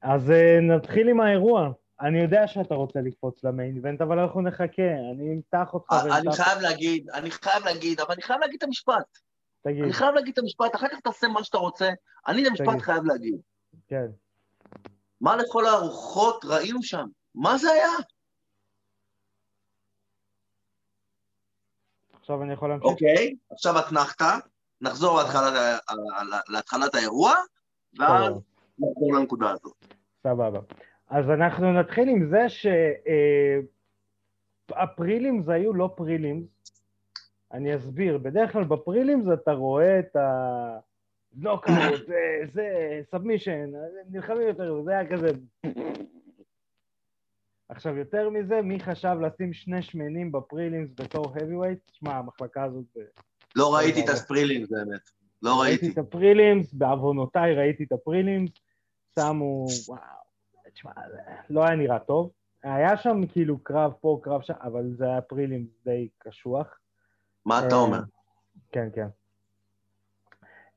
[0.00, 1.70] אז אה, נתחיל עם האירוע.
[2.00, 6.42] אני יודע שאתה רוצה לקפוץ למיין איבנט, אבל אנחנו נחכה, אני אמתח אותך אני ואמתח...
[6.42, 9.18] חייב להגיד, אני חייב להגיד, אבל אני חייב להגיד את המשפט.
[9.62, 11.90] תגיד, אני חייב להגיד את המשפט, אחר כך תעשה מה שאתה רוצה.
[12.28, 12.80] אני את המשפט.
[12.80, 13.36] חייב להגיד.
[13.88, 14.06] כן.
[15.20, 17.06] מה לכל הרוחות ראינו שם?
[17.34, 17.92] מה זה היה?
[22.22, 22.90] עכשיו אני יכול להמשיך?
[22.90, 24.36] אוקיי, עכשיו אתנחתא,
[24.80, 27.32] נחזור להתחלת ה- ה- להתחלת האירוע,
[27.98, 28.34] ואז.
[28.78, 29.72] נחזור לנקודה הזאת.
[30.22, 30.60] סבבה.
[31.10, 32.46] אז אנחנו נתחיל עם זה
[34.70, 36.44] שה prelims היו לא prelims.
[37.52, 38.18] אני אסביר.
[38.18, 40.16] בדרך כלל ב prelims אתה רואה את
[41.36, 42.66] הנוקאוט, זה, זה,
[43.10, 43.70] submission,
[44.10, 45.28] נלחמים יותר, זה היה כזה...
[47.68, 51.92] עכשיו, יותר מזה, מי חשב לשים שני שמנים ב prelims בתור heavyweight?
[51.92, 52.96] שמע, המחלקה הזאת...
[53.56, 55.10] לא ראיתי את ה prelims באמת.
[55.42, 55.90] לא ראיתי.
[55.92, 58.50] את ה prelims, בעוונותיי ראיתי את ה prelims,
[59.18, 60.00] שמו, וואו,
[60.72, 60.90] תשמע,
[61.50, 62.30] לא היה נראה טוב.
[62.62, 66.78] היה שם כאילו קרב פה, קרב שם, אבל זה היה prelims די קשוח.
[67.46, 68.00] מה אתה אה, אומר?
[68.72, 69.06] כן, כן.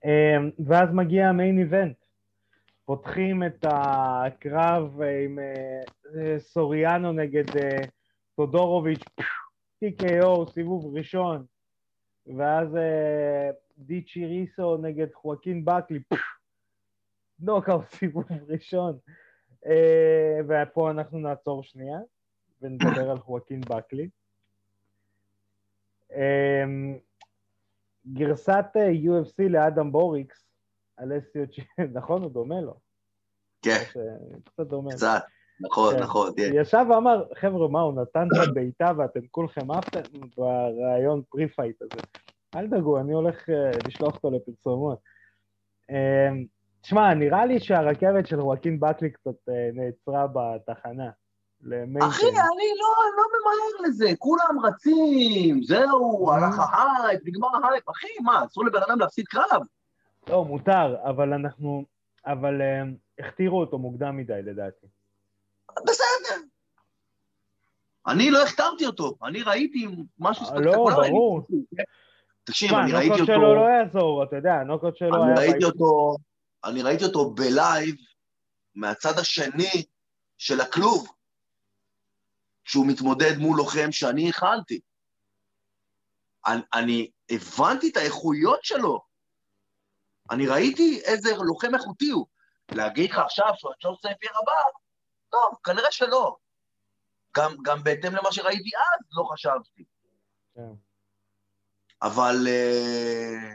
[0.05, 2.04] אה, ואז מגיע ה main event.
[2.85, 5.81] פותחים את הקרב עם אה,
[6.15, 7.81] אה, סוריאנו נגד אה,
[8.35, 9.03] טודורוביץ',
[9.85, 11.45] TKO, סיבוב ראשון,
[12.37, 12.77] ואז
[13.77, 15.99] דיצ'י ריסו נגד חואקין בקלי,
[17.39, 18.97] נוקאוט סיבוב ראשון.
[20.47, 21.99] ופה אנחנו נעצור שנייה
[22.61, 24.09] ונדבר על חואקין בקלי.
[26.11, 26.97] אמ,
[28.13, 28.65] גרסת
[29.03, 30.44] UFC לאדם בוריקס,
[30.99, 31.43] אלסיו
[31.97, 32.21] נכון?
[32.21, 32.73] הוא דומה לו.
[33.61, 33.83] כן,
[34.45, 34.91] קצת דומה.
[34.91, 35.23] קצת.
[35.59, 36.03] נכון, כן.
[36.03, 36.51] נכון, כן.
[36.53, 42.01] ישב ואמר, חבר'ה, מה, הוא נתן את הבעיטה ואתם כולכם עפתם ברעיון pre-fight הזה.
[42.55, 44.99] אל תדאגו, אני הולך אה, לשלוח אותו לפרסומות.
[45.91, 46.29] אה,
[46.81, 51.09] תשמע, נראה לי שהרכבת של חואקין באקלי קצת אה, נעצרה בתחנה.
[52.01, 56.31] אחי, אני לא, לא ממהר לזה, כולם רצים, זהו.
[56.31, 57.89] הלך ההייפ, נגמר ההייפ.
[57.89, 59.61] אחי, מה, אסור לבן אדם להפסיד קרב?
[60.29, 61.85] לא, מותר, אבל אנחנו...
[62.25, 62.81] אבל אה,
[63.19, 64.87] הכתירו אותו מוקדם מדי, לדעתי.
[65.87, 66.41] בסדר.
[68.07, 69.87] אני לא הכתרתי אותו, אני ראיתי
[70.19, 71.01] משהו אה, ספקטקולרי.
[71.01, 71.47] לא, ברור.
[72.43, 73.41] תקשיב, אני ראיתי הנוקאוט אותו...
[73.41, 75.39] שלו לא יעזור, אתה יודע, הנוקאוט שלו אני היה...
[75.39, 76.15] ראיתי אותו,
[76.65, 77.95] אני ראיתי אותו בלייב
[78.75, 79.83] מהצד השני
[80.37, 81.07] של הכלוב,
[82.65, 84.79] כשהוא מתמודד מול לוחם שאני הכנתי.
[86.47, 89.01] אני, אני הבנתי את האיכויות שלו.
[90.31, 92.25] אני ראיתי איזה לוחם איכותי הוא.
[92.71, 94.51] להגיד לך עכשיו שהוא הג'ון סייפיר הבא?
[95.33, 96.35] לא, כנראה שלא.
[97.37, 99.83] גם, גם בהתאם למה שראיתי אז, לא חשבתי.
[100.55, 100.61] כן.
[102.01, 103.53] אבל, אה,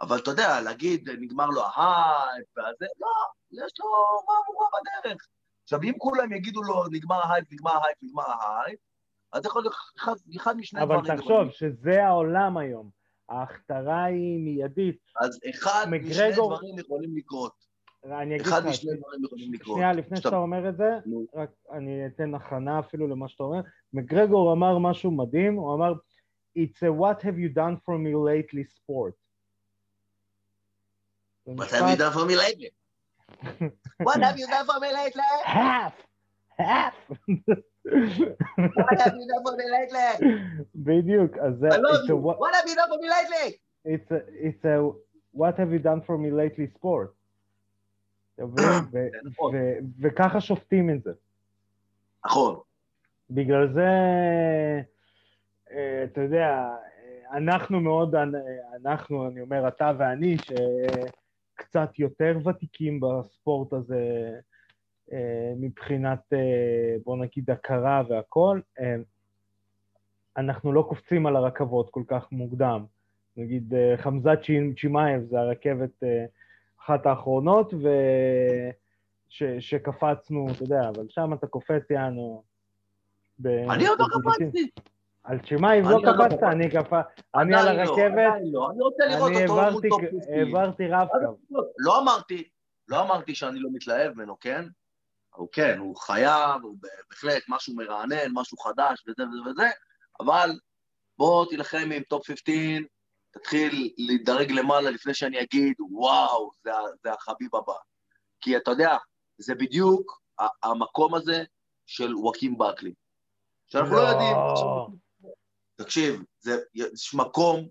[0.00, 3.08] אבל אתה יודע, להגיד, נגמר לו ההייפ, והזה, לא,
[3.50, 3.86] יש לו
[4.28, 5.26] מהמורה בדרך.
[5.62, 8.78] עכשיו, אם כולם יגידו לו, נגמר ההייפ, נגמר ההייפ, נגמר ההייפ,
[9.32, 9.74] אז יכול להיות
[10.36, 11.16] אחד, משני אבל דברים.
[11.16, 11.50] תחשוב יכולים.
[11.50, 12.90] שזה העולם היום.
[13.28, 14.98] ההכתרה היא מיידית.
[15.20, 17.66] אז אחד משני דברים יכולים לקרות.
[18.04, 19.76] אני אגיד אחד משני דברים יכולים לקרות.
[19.76, 20.90] שנייה, לפני שאתה- אומר את זה.
[21.34, 23.60] רק אני אתן הכנה אפילו למה שאתה אומר.
[23.92, 25.92] מגרגור אמר משהו מדהים, הוא אמר,
[26.58, 29.12] It's a what have you done for me lately sport.
[31.46, 32.70] What have you done for me lately?
[34.08, 35.28] What have you done for me lately?
[35.44, 35.92] half,
[36.58, 36.94] half.
[37.86, 40.26] What have you done for me lately?
[40.74, 41.68] בדיוק, אז זה,
[42.74, 43.56] done for me lately?
[43.84, 44.90] it's a,
[45.34, 47.16] what have you done for me lately sport.
[48.90, 49.54] זה נכון.
[50.00, 51.12] וככה שופטים את זה.
[52.26, 52.56] נכון.
[53.30, 53.90] בגלל זה,
[55.70, 58.22] אה, אתה יודע, אה, אנחנו מאוד, אה,
[58.84, 64.38] אנחנו, אני אומר אתה ואני, שקצת יותר ותיקים בספורט הזה אה,
[65.56, 66.38] מבחינת, אה,
[67.04, 68.94] בוא נגיד, הכרה והכול, אה,
[70.36, 72.84] אנחנו לא קופצים על הרכבות כל כך מוקדם.
[73.36, 76.24] נגיד, אה, חמזת צ'י- צ'ימאייב זה הרכבת אה,
[76.84, 77.88] אחת האחרונות, ו...
[79.28, 82.42] ש, שקפצנו, אתה יודע, אבל שם אתה קופץ, יענו...
[83.38, 84.06] ב- אני עוד לא.
[84.22, 84.70] קפצתי.
[85.24, 86.46] על צ'ימאייב לא לא קפצת, קפצתי.
[86.46, 86.92] אני קפ...
[87.34, 88.70] אני על לא, הרכבת, לא.
[88.70, 90.34] אני רוצה לראות אני אותו מול העברתי- top 15.
[90.34, 91.36] העברתי רב-קו.
[91.78, 92.48] לא אמרתי,
[92.88, 94.64] לא אמרתי שאני לא מתלהב ממנו, כן?
[95.36, 99.70] הוא כן, הוא חייב, הוא בהחלט משהו מרענן, משהו חדש וזה וזה וזה,
[100.20, 100.50] אבל
[101.18, 102.54] בוא תילחם עם top 15,
[103.30, 106.70] תתחיל להידרג למעלה לפני שאני אגיד, וואו, זה,
[107.02, 107.72] זה החביב הבא.
[108.40, 108.96] כי אתה יודע,
[109.38, 110.20] זה בדיוק
[110.62, 111.44] המקום הזה
[111.86, 112.94] של וואקין באקלי.
[113.66, 114.08] שאנחנו לא, לא.
[114.08, 114.36] יודעים.
[115.76, 117.68] תקשיב, זה, יש מקום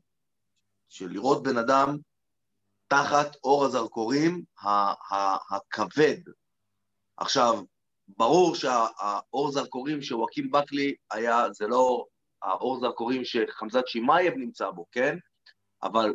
[0.90, 1.98] של לראות בן אדם
[2.88, 6.18] תחת אור הזרקורים ה- ה- הכבד.
[7.18, 7.64] עכשיו,
[8.08, 12.06] ברור שהאור זרקורים שוואקים בקלי היה, זה לא
[12.42, 15.18] האור זרקורים שחמזת שמאייב נמצא בו, כן?
[15.84, 16.14] אבל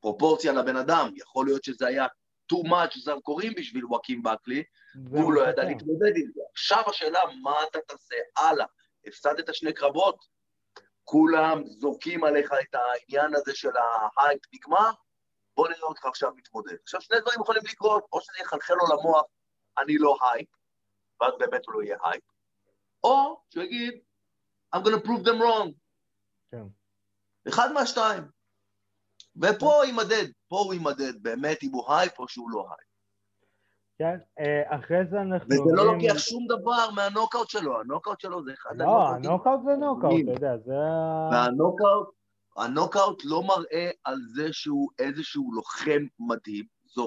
[0.00, 2.06] פרופורציה לבן אדם, יכול להיות שזה היה
[2.52, 4.62] too much זרקורים בשביל וואקים בקלי,
[5.10, 5.64] והוא לא מה ידע.
[5.64, 6.40] להתמודד עם זה.
[6.52, 8.66] עכשיו השאלה, מה אתה תעשה הלאה?
[9.06, 10.16] הפסדת שני קרבות,
[11.04, 14.90] כולם זורקים עליך את העניין הזה של ההייפ נגמר,
[15.56, 16.76] בוא נראה אותך עכשיו מתמודד.
[16.82, 19.24] עכשיו, שני דברים יכולים לקרות, או שזה יחלחל לו למוח,
[19.78, 20.48] אני לא הייפ,
[21.20, 22.24] ואז באמת הוא לא יהיה הייפ,
[23.04, 23.94] או שהוא יגיד,
[24.74, 25.72] I'm gonna prove them wrong.
[26.50, 26.64] כן.
[27.48, 28.22] אחד מהשתיים.
[29.36, 32.86] ופה הוא יימדד, פה הוא יימדד באמת אם הוא הייפ או שהוא לא הייפ.
[33.98, 38.52] כן, אה, אחרי זה אנחנו וזה לא לוקח שום דבר מהנוקאוט שלו, הנוקאוט שלו זה
[38.52, 39.08] אחד לא.
[39.08, 40.12] הנוקאוט זה נוקאוט.
[40.24, 40.72] אתה יודע, זה...
[41.32, 42.08] והנוקאוט,
[42.56, 47.02] הנוקאוט לא מראה על זה שהוא איזשהו לוחם מדהים, זה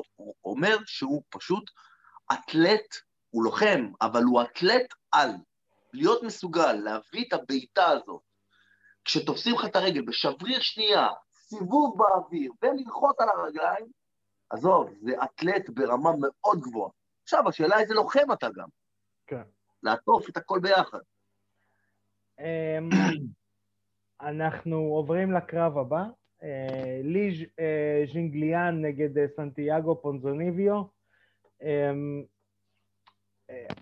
[0.46, 1.64] אומר שהוא פשוט
[2.34, 2.96] אתלט,
[3.30, 5.30] הוא לוחם, אבל הוא אתלט על.
[5.94, 8.22] להיות מסוגל להביא את הבעיטה הזאת,
[9.06, 13.86] כשתופסים לך את הרגל בשבריר שנייה, סיבוב באוויר, וללחוץ על הרגליים,
[14.50, 16.92] עזוב, זה אתלט ברמה מאוד גבוהה.
[17.24, 18.68] עכשיו, השאלה איזה לוחם אתה גם.
[19.28, 19.44] כן.
[19.84, 21.00] לעטוף את הכל ביחד.
[22.40, 22.90] אמ,
[24.22, 26.04] אנחנו עוברים לקרב הבא.
[26.44, 30.99] אה, לי אה, ז'ינגליאן נגד אה, סנטיאגו פונזוניביו.
[31.62, 32.24] אמ,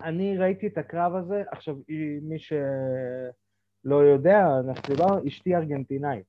[0.00, 1.76] אני ראיתי את הקרב הזה, עכשיו,
[2.22, 6.24] מי שלא יודע, אנחנו דיברנו, אשתי ארגנטינאית.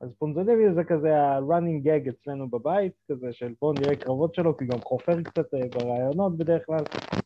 [0.00, 4.64] אז פונזוניביו זה כזה ה-running gag אצלנו בבית, כזה של בואו נראה קרבות שלו, כי
[4.66, 6.84] גם חופר קצת אה, ברעיונות בדרך כלל,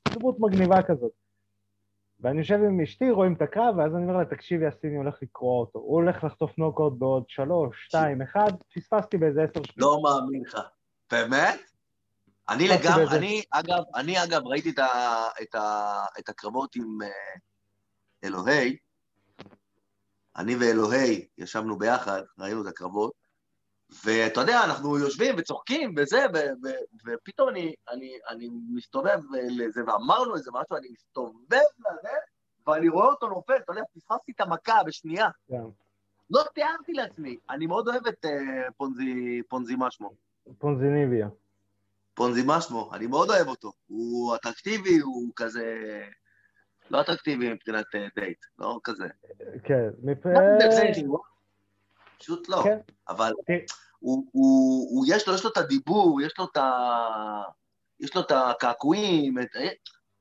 [0.08, 1.12] דמות מגניבה כזאת.
[2.20, 5.60] ואני יושב עם אשתי, רואים את הקרב, ואז אני אומר לה, תקשיבי, הסיני הולך לקרוע
[5.60, 5.78] אותו.
[5.78, 9.76] הוא הולך לחטוף נוקאוט בעוד שלוש, שתיים, אחד, פספסתי באיזה עשר שניות.
[9.76, 10.58] לא מאמין לך.
[11.12, 11.73] באמת?
[12.48, 17.08] אני לגמרי, אני אגב, אני אגב ראיתי את, ה, את, ה, את הקרבות עם אה,
[18.24, 18.76] אלוהי,
[20.36, 23.12] אני ואלוהי ישבנו ביחד, ראינו את הקרבות,
[24.04, 26.68] ואתה יודע, אנחנו יושבים וצוחקים וזה, ו, ו,
[27.06, 32.16] ופתאום אני, אני, אני מסתובב לזה, ואמרנו איזה משהו, אני מסתובב לזה,
[32.66, 35.28] ואני רואה אותו נופל, אתה יודע, פספסתי את המכה בשנייה.
[35.48, 35.62] כן.
[36.30, 40.10] לא תיארתי לעצמי, אני מאוד אוהב את אה, פונזי, פונזי משמו.
[40.58, 41.28] פונזיניביה.
[42.14, 43.72] פונזי משמו, אני מאוד אוהב אותו.
[43.86, 45.74] הוא אטרקטיבי, הוא כזה...
[46.90, 49.04] לא אטרקטיבי מבחינת אה, דייט, לא כזה.
[49.64, 49.88] כן.
[50.70, 51.18] זה, כאילו?
[52.18, 52.60] פשוט לא.
[52.64, 52.78] כן.
[53.08, 53.58] אבל תראה.
[53.98, 56.70] הוא, הוא, הוא, יש לו, יש לו את הדיבור, יש לו את ה...
[58.00, 59.48] יש לו את הקעקועים, את...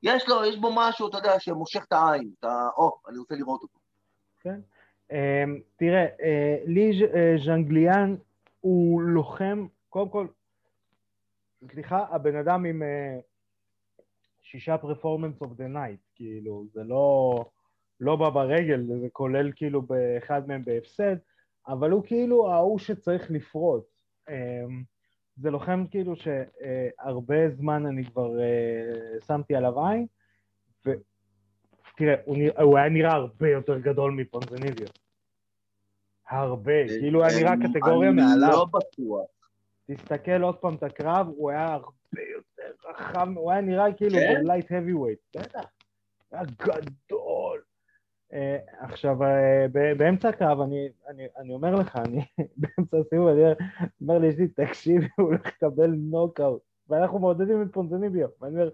[0.02, 2.30] יש לו, יש בו משהו, אתה יודע, שמושך את העין.
[2.38, 3.78] אתה, או, אני רוצה לראות אותו.
[5.12, 8.16] אמ, תראה, אה, לי ז'- אה, ז'אנגליאן
[8.60, 10.26] הוא לוחם, קודם כל,
[11.72, 13.18] סליחה, הבן אדם עם אה,
[14.42, 17.34] שישה performance of the night, כאילו, זה לא,
[18.00, 21.16] לא בא ברגל, זה כולל כאילו באחד מהם בהפסד,
[21.68, 24.04] אבל הוא כאילו ההוא שצריך לפרוץ.
[24.28, 24.82] אמ,
[25.36, 30.06] זה לוחם כאילו שהרבה זמן אני כבר אה, שמתי עליו עין,
[30.80, 34.86] ותראה, הוא, נרא- הוא היה נראה הרבה יותר גדול מפונזניביו.
[36.30, 38.50] הרבה, כאילו הוא היה נראה קטגוריה אני מעליו.
[38.50, 39.26] לא בטוח.
[39.86, 44.42] תסתכל עוד פעם את הקרב, הוא היה הרבה יותר רחב, הוא היה נראה כאילו כן?
[44.46, 45.64] light weight, בטח,
[46.32, 47.62] היה גדול.
[48.32, 49.16] אה, עכשיו,
[49.72, 52.24] ב- באמצע הקרב, אני, אני, אני אומר לך, אני
[52.56, 53.40] באמצע הסיבוב, אני
[54.00, 58.70] אומר- לאשתי, תקשיבי, הוא הולך לקבל נוקאוט, ואנחנו מעודדים את פונזניביו, ואני אומר,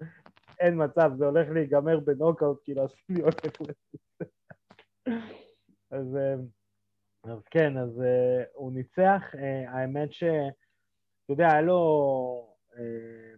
[0.60, 3.72] אין מצב, זה הולך להיגמר בנוקאוט, כאילו הסיני הולך לזה.
[5.90, 6.34] אז, אה,
[7.24, 10.24] אז כן, אז אה, הוא ניצח, אה, האמת ש...
[11.32, 12.54] אתה יודע, היה לו...
[12.78, 13.34] אה,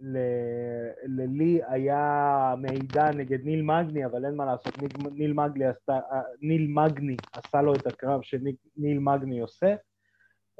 [0.00, 5.92] ל- ללי היה מידע נגד ניל מגני, אבל אין מה לעשות, ניל, ניל, מגני עשתה,
[5.92, 9.74] אה, ניל מגני עשה לו את הקרב שניל מגני עושה,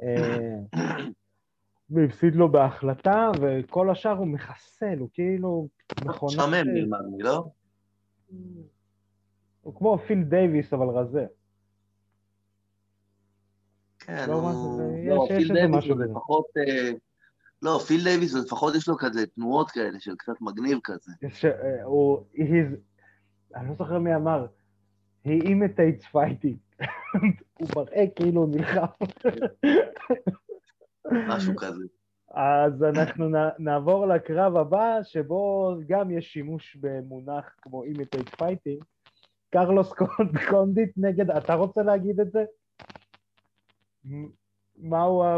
[0.01, 0.57] אה,
[1.89, 5.67] והפסיד לו בהחלטה, וכל השאר הוא מחסל, הוא כאילו
[6.05, 6.31] מכונה...
[6.31, 7.49] משעמם נלמד לי, לא?
[9.61, 11.25] הוא כמו פיל דייוויס, אבל רזה.
[14.05, 15.07] כן, לא, הוא...
[15.07, 16.03] לא, פיל דייוויס הוא.
[16.03, 16.45] לפחות...
[17.61, 21.11] לא, פיל דייוויס לפחות יש לו כזה תנועות כאלה של קצת מגניב כזה.
[21.45, 22.25] אה, הוא...
[23.55, 24.45] אני לא זוכר מי אמר,
[25.27, 26.85] he imitates fighting.
[27.59, 28.85] הוא מראה כאילו הוא נלחם.
[31.11, 31.83] משהו כזה.
[32.33, 38.83] אז אנחנו נעבור לקרב הבא, שבו גם יש שימוש במונח כמו imitate fighting.
[39.49, 42.43] קרלוס קונד- קונדיט נגד, אתה רוצה להגיד את זה?
[44.77, 45.37] מהו ה...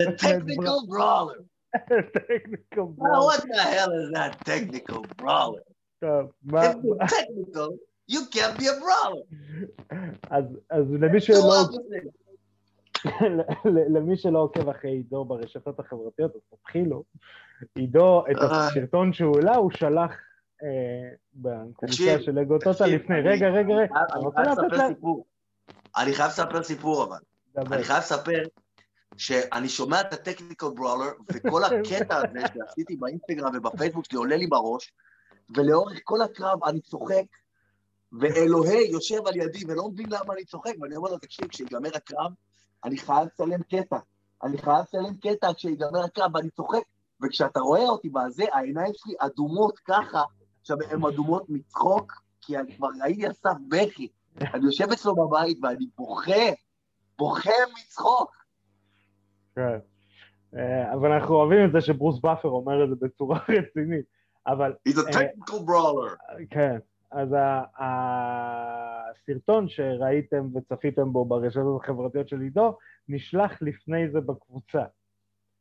[0.00, 1.44] The technical brawler.
[2.14, 5.62] טכניקל Now, what the hell is that technical brawler?
[6.42, 6.62] מה...
[7.08, 7.70] Technical,
[8.08, 9.24] you can't be a brawler.
[10.70, 11.54] אז למי שלא...
[13.94, 17.04] למי שלא עוקב אחרי עידו ברשתות החברתיות, אז תתחילו.
[17.74, 18.66] עידו, את אה.
[18.66, 20.12] הסרטון שהוא העלה, הוא שלח
[20.62, 23.20] אה, בקבוצה של אגו טוטה לפני.
[23.20, 24.88] רגע, רגע, רגע, אני חייב לספר.
[24.88, 25.26] סיפור.
[25.96, 27.18] אני חייב לספר סיפור אבל.
[27.72, 28.42] אני חייב לספר
[29.16, 34.92] שאני שומע את הטכניקל ברולר, וכל הקטע הזה שעשיתי באינסטגרם ובפייסבוק שלי עולה לי בראש,
[35.56, 37.24] ולאורך כל הקרב אני צוחק,
[38.20, 42.32] ואלוהי יושב על ידי ולא מבין למה אני צוחק, ואני אומר לו, תקשיב, כשיגמר הקרב,
[42.84, 43.98] אני חייב לצלם קטע.
[44.42, 46.82] אני חייב לצלם קטע כשיגמר הקרב, ואני צוחק.
[47.22, 50.22] וכשאתה רואה אותי בזה, העיניים שלי אדומות ככה,
[50.60, 54.08] עכשיו, הן אדומות מצחוק, כי אני כבר ראיתי על סף בכי.
[54.40, 56.52] אני יושב אצלו בבית ואני בוכה,
[57.18, 58.36] בוכה מצחוק.
[59.54, 59.78] כן.
[60.56, 64.04] אה, אבל אנחנו אוהבים את זה שברוס באפר אומר את זה בצורה רצינית.
[64.46, 66.16] אבל He's a אה, technical brawler.
[66.50, 66.78] כן,
[67.10, 67.28] אז
[69.18, 72.76] הסרטון שראיתם וצפיתם בו ברשתות החברתיות של עידו,
[73.08, 74.84] נשלח לפני זה בקבוצה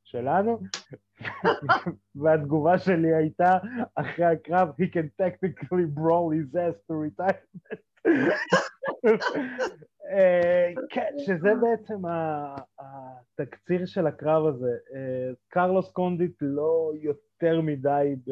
[0.04, 0.60] שלנו,
[2.22, 3.58] והתגובה שלי הייתה,
[3.96, 7.80] אחרי הקרב, he can technically brawl his ass to retirement.
[10.12, 12.02] אה, כן, שזה בעצם
[12.80, 14.78] התקציר של הקרב הזה.
[14.94, 18.32] אה, קרלוס קונדיט לא יותר מדי ב...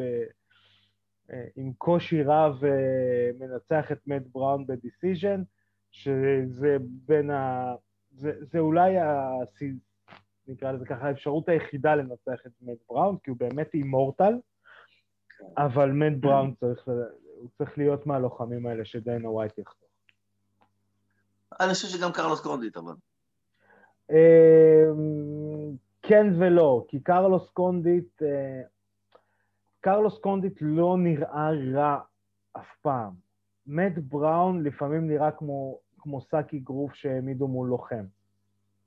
[1.32, 2.62] אה, עם קושי רב
[3.38, 5.42] מנצח את מאט בראון ב decision,
[5.90, 7.74] שזה בין ה...
[8.10, 9.30] זה, זה אולי, ה...
[10.48, 14.34] נקרא לזה ככה, האפשרות היחידה לנצח את מאט בראון, כי הוא באמת immortal,
[15.56, 16.88] אבל מאט בראון צריך,
[17.46, 19.88] הוא צריך להיות מהלוחמים האלה שדיינה ווייט יחתוך.
[21.60, 22.94] אני חושב שגם קרלוס קונדיט, אבל...
[24.10, 28.62] אמ, כן ולא, כי קרלוס קונדיט, אה,
[29.80, 31.98] קרלוס קונדיט לא נראה רע
[32.52, 33.12] אף פעם.
[33.66, 38.04] מאט בראון לפעמים נראה כמו, כמו שק איגרוף שהעמידו מול לוחם.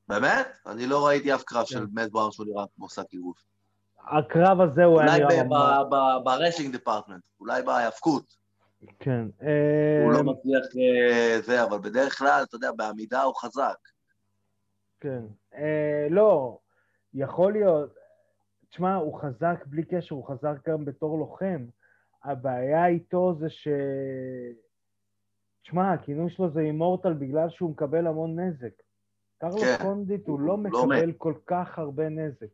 [0.07, 0.47] באמת?
[0.65, 3.37] אני לא ראיתי אף קרב של מאט בראון שהוא נראה כמו שק איגרוף.
[3.99, 5.41] הקרב הזה הוא היה נראה.
[5.41, 8.38] אולי ב wrestling department, אולי בהיאבקות.
[8.99, 9.25] כן.
[10.03, 13.77] הוא לא אמ, מצליח אה, זה, אבל בדרך כלל, אתה יודע, בעמידה הוא חזק.
[14.99, 15.23] כן.
[15.53, 16.59] אה, לא,
[17.13, 17.95] יכול להיות.
[18.69, 21.65] תשמע, הוא חזק בלי קשר, הוא חזק גם בתור לוחם.
[22.23, 23.67] הבעיה איתו זה ש...
[25.63, 28.81] תשמע, הכינוי שלו זה אימורטל בגלל שהוא מקבל המון נזק.
[29.37, 29.77] קרלוס כן.
[29.81, 31.15] קונדיט הוא לא לא מקבל מת.
[31.17, 32.47] כל כך הרבה נזק.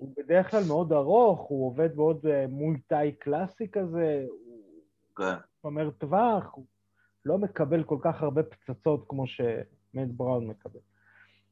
[0.00, 4.26] הוא בדרך כלל מאוד ארוך, הוא עובד מאוד אה, מול תאי קלאסי כזה,
[5.18, 5.34] כן.
[5.64, 6.64] אומר טווח, הוא
[7.24, 10.80] לא מקבל כל כך הרבה פצצות כמו שמט בראון מקבל.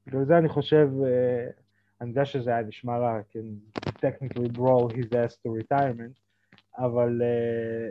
[0.06, 1.50] בגלל זה אני חושב, אה,
[2.00, 3.44] אני יודע שזה היה נשמע רע, כן,
[3.88, 6.20] technically brawl his ass to retirement,
[6.78, 7.88] אבל אה,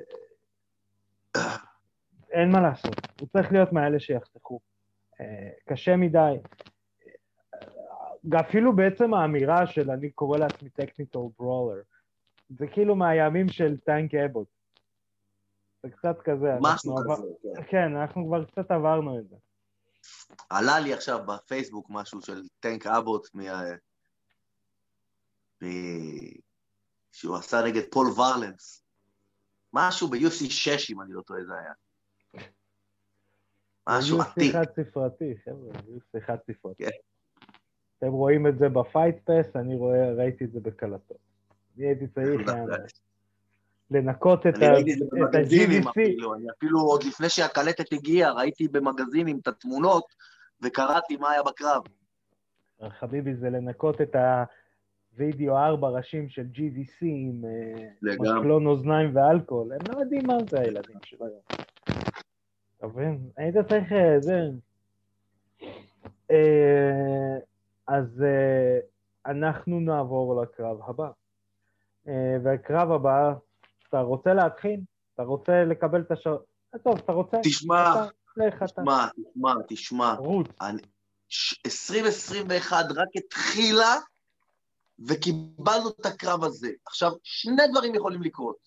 [2.31, 4.59] אין מה לעשות, הוא צריך להיות מאלה שיחתכו.
[5.21, 6.35] אה, קשה מדי.
[8.39, 11.83] אפילו בעצם האמירה של אני קורא לעצמי technical brawler,
[12.49, 14.54] זה כאילו מהימים של טנק אבוט.
[15.85, 16.47] זה קצת כזה.
[16.61, 17.63] משהו אנחנו עבר- כזה, כן.
[17.71, 19.35] כן, אנחנו כבר קצת עברנו את זה.
[20.49, 23.63] עלה לי עכשיו בפייסבוק משהו של טנק אבוט מה...
[25.63, 25.65] מ...
[27.11, 28.83] שהוא עשה נגד פול ורלנס.
[29.73, 31.73] משהו ב-UFC 6, אם אני לא טועה, זה היה.
[33.89, 34.53] משהו UFC עתיק.
[34.53, 36.83] חד ספרתי, חבר'ה, UFC חד ספרתי.
[36.83, 36.89] כן.
[37.97, 41.17] אתם רואים את זה ב Fight Pass, אני רואה, ראיתי את זה בקלטות.
[41.77, 42.41] אני הייתי צריך
[43.91, 45.87] לקנות את אני ראיתי את זה ה- במגזינים.
[45.87, 50.05] אפילו, אני אפילו עוד לפני שהקלטת הגיעה, ראיתי במגזינים את התמונות
[50.63, 51.81] וקראתי מה היה בקרב.
[52.99, 54.15] חביבי, זה לנקות את
[55.13, 57.87] הווידאו ארבע ראשים של GVC עם אה.
[58.01, 59.73] משקלון אוזניים ואלכוהול.
[59.73, 61.41] הם לא יודעים מה זה הילדים של היום.
[62.77, 63.29] אתה מבין?
[63.37, 63.91] היית צריך...
[63.91, 64.41] אה, זה...
[66.31, 67.37] אה,
[67.87, 68.23] אז
[69.25, 71.09] אנחנו נעבור לקרב הבא.
[72.43, 73.33] והקרב הבא,
[73.89, 74.79] אתה רוצה להתחיל?
[75.13, 76.45] אתה רוצה לקבל את השעות?
[76.83, 77.37] טוב, אתה רוצה?
[77.43, 78.07] תשמע, אתה-.
[78.65, 80.13] תשמע, תשמע, תשמע.
[80.13, 80.47] רוץ.
[81.29, 83.95] ש- 2021 רק התחילה
[85.07, 86.69] וקיבלנו את הקרב הזה.
[86.85, 88.57] עכשיו, שני דברים יכולים לקרות.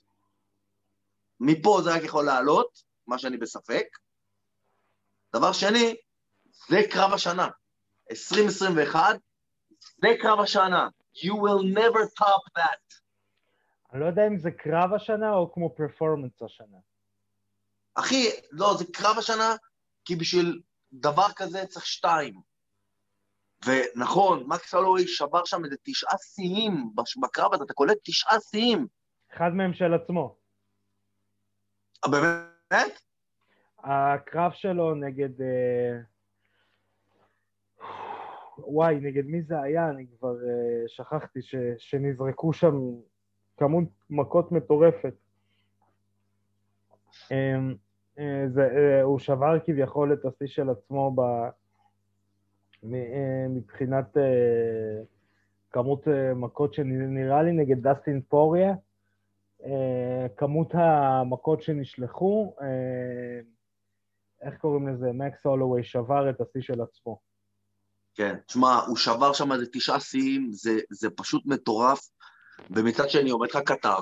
[1.40, 3.86] מפה זה רק יכול לעלות, מה שאני בספק.
[5.36, 5.94] דבר שני,
[6.68, 7.48] זה קרב השנה.
[8.10, 9.16] 2021,
[10.02, 10.88] זה קרב השנה.
[11.16, 13.00] You will never top that.
[13.92, 16.78] אני לא יודע אם זה קרב השנה או כמו פרפורמנס השנה.
[17.94, 19.56] אחי, לא, זה קרב השנה,
[20.04, 20.60] כי בשביל
[20.92, 22.40] דבר כזה צריך שתיים.
[23.66, 26.90] ונכון, מקס הלואי שבר שם איזה תשעה שיאים
[27.22, 28.86] בקרב הזה, אתה קולט תשעה שיאים.
[29.32, 30.36] אחד מהם של עצמו.
[32.04, 33.00] אה, באמת?
[33.78, 35.42] הקרב שלו נגד...
[35.42, 35.98] אה,
[38.58, 39.90] וואי, נגד מי זה היה?
[39.90, 41.54] אני כבר אה, שכחתי ש...
[41.78, 42.74] שנזרקו שם
[43.58, 45.14] כמות מכות מטורפת.
[47.32, 47.58] אה,
[48.18, 51.20] אה, זה, אה, הוא שבר כביכול את השיא של עצמו ב...
[52.94, 54.16] אה, מבחינת
[55.70, 58.74] כמות מכות שנראה לי נגד דסטין פוריה.
[60.36, 62.54] כמות המכות שנשלחו,
[64.42, 65.12] איך קוראים לזה?
[65.12, 67.20] מקס הולווי שבר את השיא של עצמו.
[68.14, 68.36] כן.
[68.46, 72.00] תשמע, הוא שבר שם איזה תשעה שיאים, זה, זה פשוט מטורף.
[72.70, 73.98] ומצד שני עומד לך קטר,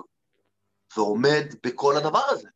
[0.97, 2.49] ועומד בכל הדבר הזה.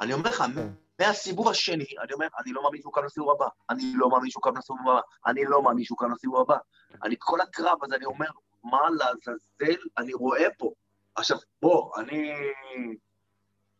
[0.00, 0.68] אני אומר לך, כן.
[1.00, 4.42] מהסיבוב השני, אני אומר, אני לא מאמין שהוא קם לסיבוב הבא, אני לא מאמין שהוא
[4.42, 6.56] קם לסיבוב הבא, אני לא מאמין שהוא קם לסיבוב הבא.
[7.04, 8.26] אני כל הקרב הזה, אני אומר,
[8.64, 10.72] מה לעזאזל אני רואה פה?
[11.14, 12.32] עכשיו, בוא, אני...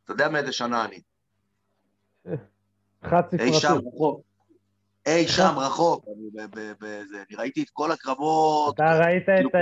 [0.05, 1.01] אתה יודע מאיזה שנה אני.
[3.05, 3.77] חד אי שם.
[3.95, 4.21] רחוק.
[5.07, 6.05] אי שם רחוק.
[7.29, 8.75] אני ראיתי את כל הקרבות.
[8.75, 9.55] אתה ראית כאילו, את...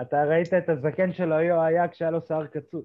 [0.00, 2.84] אתה ראית את הזקן שלו היה כשהיה לו שיער קצוץ.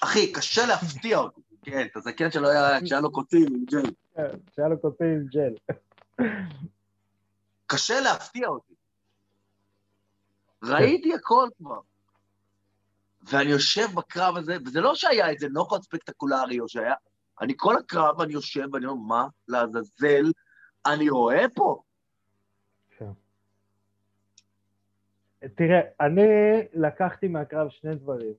[0.00, 1.40] אחי, קשה להפתיע אותי.
[1.62, 3.82] כן, את הזקן שלו היה, כשהיה לו קוצים עם ג'יי.
[4.14, 5.54] כן, כשהיה לו קוצים עם ג'ל.
[7.66, 8.74] קשה להפתיע אותי.
[10.62, 11.80] ראיתי הכל כבר.
[13.22, 16.94] ואני יושב בקרב הזה, וזה לא שהיה איזה נוקאוט ספקטקולרי או שהיה,
[17.40, 20.32] אני כל הקרב, אני יושב ואני אומר, מה לעזאזל
[20.86, 21.82] אני רואה פה?
[25.48, 26.22] תראה, אני
[26.72, 28.32] לקחתי מהקרב שני דברים.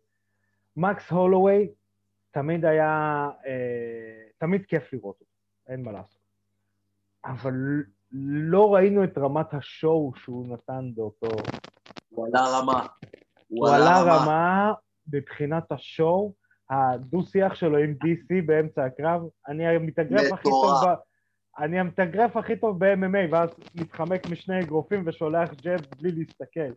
[0.78, 1.72] מקס הולווי
[2.32, 5.32] תמיד היה, אה, תמיד כיף לראות אותו,
[5.68, 6.22] אין מה לעשות.
[7.26, 7.54] אבל
[8.12, 11.28] לא ראינו את רמת השואו שהוא נתן באותו...
[12.10, 12.88] הוא עלה רמה.
[13.48, 14.74] הוא עלה רמה
[15.14, 16.34] מבחינת השואו,
[16.70, 20.94] הדו-שיח שלו עם DC באמצע הקרב, אני המתאגרף הכי טוב ב...
[21.60, 26.74] אני המתאגרף הכי טוב ב-MMA, ואז מתחמק משני אגרופים ושולח ג'ב בלי להסתכל.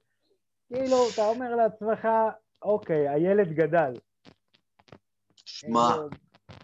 [0.68, 2.08] כאילו, אתה אומר לעצמך,
[2.62, 3.92] אוקיי, הילד גדל.
[5.36, 5.88] שמע,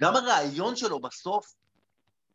[0.00, 1.54] גם הרעיון שלו בסוף,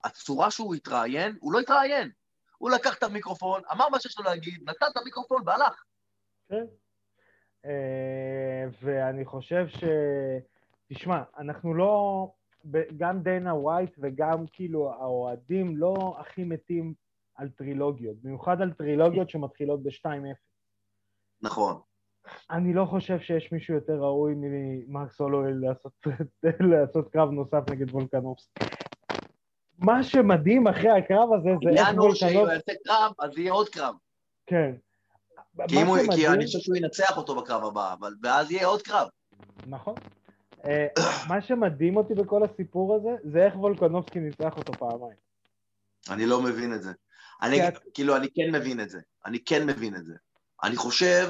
[0.04, 2.12] הצורה שהוא התראיין, הוא לא התראיין.
[2.58, 5.84] הוא לקח את המיקרופון, אמר מה שיש לו להגיד, נתן את המיקרופון והלך.
[6.50, 6.66] כן.
[7.66, 9.84] אה, ואני חושב ש...
[10.94, 12.32] תשמע, אנחנו לא...
[12.98, 16.94] גם דנה ווייט וגם כאילו האוהדים לא הכי מתים
[17.36, 20.47] על טרילוגיות, במיוחד על טרילוגיות שמתחילות ב-2-0.
[21.42, 21.80] נכון.
[22.52, 25.92] אני לא חושב שיש מישהו יותר ראוי ממרקס הולואל לעשות,
[26.60, 28.66] לעשות קרב נוסף נגד וולקנובסקי.
[29.78, 32.26] מה שמדהים אחרי הקרב הזה זה איך וולקנובסקי...
[32.26, 33.96] העניין הוא שהוא יעשה קרב, אז יהיה עוד קרב.
[34.46, 34.76] כן.
[35.68, 36.12] כי, הוא, שמדהים...
[36.12, 39.08] כי אני חושב שהוא ינצח אותו בקרב הבא, אבל ואז יהיה עוד קרב.
[39.68, 39.96] נכון.
[40.66, 40.88] אה,
[41.30, 45.18] מה שמדהים אותי בכל הסיפור הזה, זה איך וולקנובסקי ניצח אותו פעמיים.
[46.10, 46.92] אני לא מבין את זה.
[47.42, 47.60] אני,
[47.94, 49.00] כאילו, אני כן מבין את זה.
[49.26, 50.14] אני כן מבין את זה.
[50.64, 51.28] אני חושב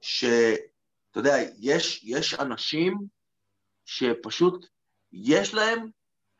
[0.00, 2.98] שאתה יודע, יש, יש אנשים
[3.84, 4.66] שפשוט
[5.12, 5.90] יש להם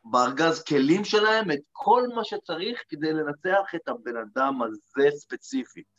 [0.05, 5.97] בארגז כלים שלהם את כל מה שצריך כדי לנצח את הבן אדם הזה ספציפית.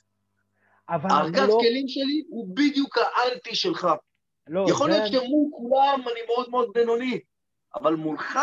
[0.88, 1.58] הארגז לא...
[1.60, 3.88] כלים שלי הוא בדיוק האנטי שלך.
[4.48, 5.18] לא, יכול להיות זה...
[5.18, 7.20] שמול כולם אני מאוד מאוד בינוני,
[7.76, 8.40] אבל מולך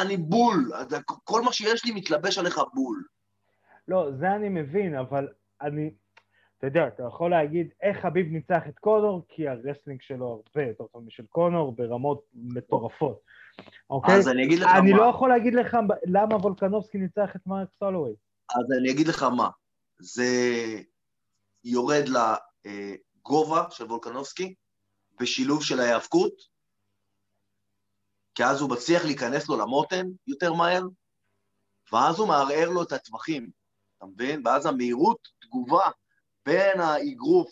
[0.00, 0.72] אני בול.
[1.24, 3.04] כל מה שיש לי מתלבש עליך בול.
[3.88, 5.28] לא, זה אני מבין, אבל
[5.60, 5.90] אני...
[6.58, 10.68] אתה יודע, אתה יכול להגיד איך חביב ניצח את קונור, כי ה wrestling שלו הרבה
[10.68, 13.20] יותר טוב משל קונור ברמות מטורפות.
[13.90, 14.14] אוקיי?
[14.14, 14.98] אז אני אגיד לך אני מה.
[14.98, 18.14] לא יכול להגיד לך למה וולקנובסקי ניצח את מקס הולוויי.
[18.50, 19.48] אז אני אגיד לך מה.
[19.98, 20.24] זה
[21.64, 24.54] יורד לגובה של וולקנובסקי,
[25.20, 26.32] בשילוב של ההיאבקות,
[28.34, 30.82] כי אז הוא מצליח להיכנס לו למותן יותר מהר,
[31.92, 33.50] ואז הוא מערער לו את הטווחים,
[33.98, 34.42] אתה מבין?
[34.44, 35.90] ואז המהירות תגובה
[36.48, 37.50] בין האגרוף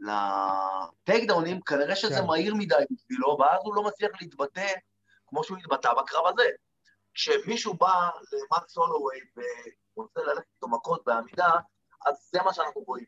[0.00, 2.26] לטייק דאונים, כנראה שזה כן.
[2.26, 4.72] מהיר מדי בשבילו, ואז הוא לא מצליח להתבטא
[5.26, 6.48] כמו שהוא התבטא בקרב הזה.
[7.14, 11.52] כשמישהו בא למקס הולווי ורוצה ללכת איתו מכות בעמידה,
[12.06, 13.04] אז זה מה שאנחנו רואים.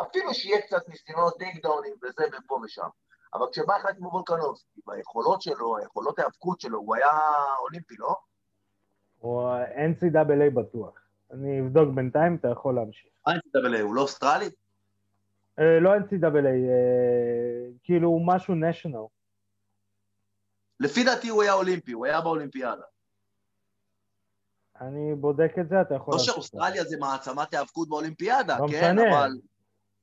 [0.00, 2.88] אפילו שיהיה קצת ניסיונות טייק דאונים וזה ופה ושם.
[3.34, 7.10] אבל כשבא אחד כמו וולקנובסקי, ביכולות שלו, היכולות ההאבקות שלו, הוא היה
[7.58, 8.14] אולימפי, לא?
[9.18, 9.52] הוא
[9.90, 11.07] NCAA בטוח.
[11.30, 13.10] אני אבדוק בינתיים, אתה יכול להמשיך.
[13.28, 14.50] NCAA, הוא לא אוסטרלי?
[15.58, 19.08] אה, לא NCAA, אה, כאילו הוא משהו national.
[20.80, 22.82] לפי דעתי הוא היה אולימפי, הוא היה באולימפיאדה.
[24.80, 26.14] אני בודק את זה, אתה יכול...
[26.14, 28.98] לא שאוסטרליה זה מעצמת היאבקות באולימפיאדה, לא כן?
[28.98, 29.30] אבל,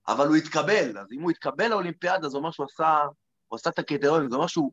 [0.08, 3.00] אבל הוא התקבל, אז אם הוא התקבל לאולימפיאדה, זה אומר שהוא עשה,
[3.48, 4.72] הוא עשה את הקריטריונים, זה אומר שהוא,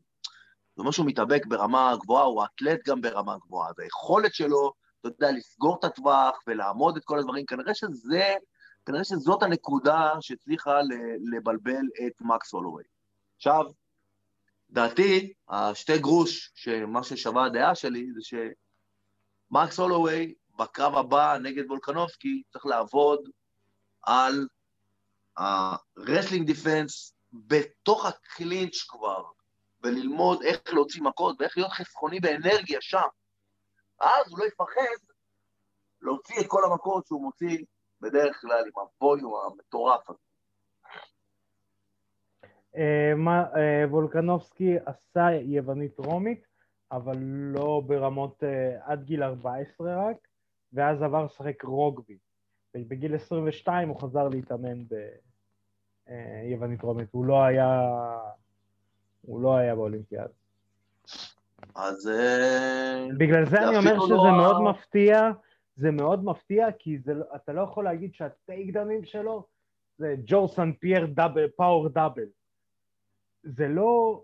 [0.75, 4.73] זה אומר שהוא מתאבק ברמה גבוהה, הוא אתלט גם ברמה גבוהה, אז היכולת שלו,
[5.07, 8.35] אתה יודע, לסגור את הטווח ולעמוד את כל הדברים, כנראה שזה,
[8.85, 10.79] כנראה שזאת הנקודה שהצליחה
[11.31, 12.83] לבלבל את מקס הולווי.
[13.35, 13.65] עכשיו,
[14.69, 18.21] דעתי, השתי גרוש, שמה ששווה הדעה שלי, זה
[19.51, 23.29] שמקס הולווי בקרב הבא נגד וולקנובסקי צריך לעבוד
[24.01, 24.47] על
[25.37, 29.23] ה wrestling defense בתוך ה clinch כבר,
[29.83, 33.07] וללמוד איך להוציא מכות ואיך להיות חסכוני באנרגיה שם.
[34.03, 35.05] אז הוא לא יפחד
[36.01, 37.57] להוציא את כל המכות שהוא מוציא
[38.01, 40.19] בדרך כלל עם ה volume המטורף הזה.
[42.75, 43.13] אה,
[43.55, 46.47] אה, וולקנובסקי עשה יוונית רומית,
[46.91, 47.17] אבל
[47.53, 50.17] לא ברמות אה, עד גיל 14 רק,
[50.73, 52.17] ואז עבר לשחק רוגבי.
[52.77, 54.83] ובגיל 22 הוא חזר להתאמן
[56.07, 57.81] ביוונית רומית, הוא לא היה,
[59.21, 60.42] הוא לא היה באולימפיאד.
[61.75, 62.11] אז...
[63.17, 64.37] בגלל זה אני אומר שזה לא...
[64.37, 65.31] מאוד מפתיע,
[65.75, 69.47] זה מאוד מפתיע, כי זה, לא- אתה לא יכול להגיד שהטייקדאונים שלו
[69.97, 72.25] זה ג'ו סן פייר דאבל, פאור דאבל.
[73.43, 74.21] זה לא,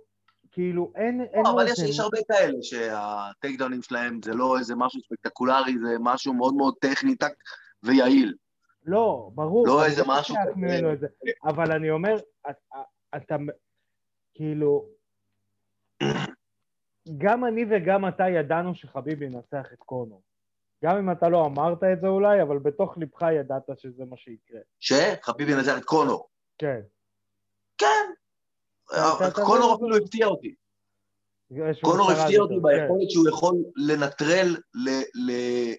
[0.52, 1.22] כאילו, אין...
[1.22, 5.80] אין לא, אבל יש, יש הרבה כאלה שהטייק דאונים שלהם זה לא איזה משהו ספקטקולרי,
[5.80, 7.34] זה משהו מאוד מאוד טכני טק
[7.84, 8.36] ויעיל.
[8.86, 9.68] לא, ברור.
[9.68, 10.36] לא איזה משהו...
[10.96, 11.08] כזה.
[11.44, 12.18] אבל אני אומר,
[12.50, 12.82] אתה,
[13.16, 13.36] אתה
[14.34, 14.99] כאילו...
[17.18, 20.22] גם אני וגם אתה ידענו שחביבי ינצח את קונור.
[20.84, 24.60] גם אם אתה לא אמרת את זה אולי, אבל בתוך ליבך ידעת שזה מה שיקרה.
[24.80, 26.30] שחביבי ינצח את קונור.
[26.58, 26.82] כן.
[27.78, 28.06] כן,
[29.46, 30.56] קונור אפילו הפתיע אותי.
[31.82, 34.58] קונור הפתיע אותי ביכולת שהוא יכול לנטרל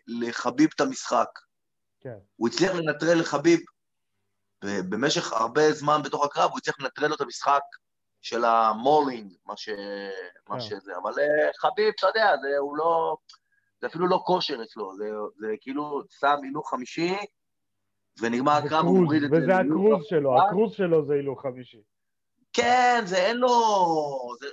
[0.06, 1.28] לחביב את המשחק.
[2.00, 2.18] כן.
[2.36, 3.60] הוא הצליח לנטרל לחביב
[4.64, 7.62] במשך הרבה זמן בתוך הקרב, הוא הצליח לנטרל לו את המשחק
[8.20, 9.68] של המולינג, מה, ש...
[10.48, 10.60] מה כן.
[10.60, 10.92] שזה.
[11.02, 13.16] אבל אה, חביב, אתה יודע, זה הוא לא...
[13.80, 17.16] זה אפילו לא כושר אצלו, זה, זה כאילו שם הילוך חמישי,
[18.20, 19.36] ונגמר הקרב, הוא מוריד את זה.
[19.36, 21.82] וזה הקרוז שלו, הקרוז שלו זה הילוך חמישי.
[22.52, 23.48] כן, זה אין לו...
[24.40, 24.46] זה...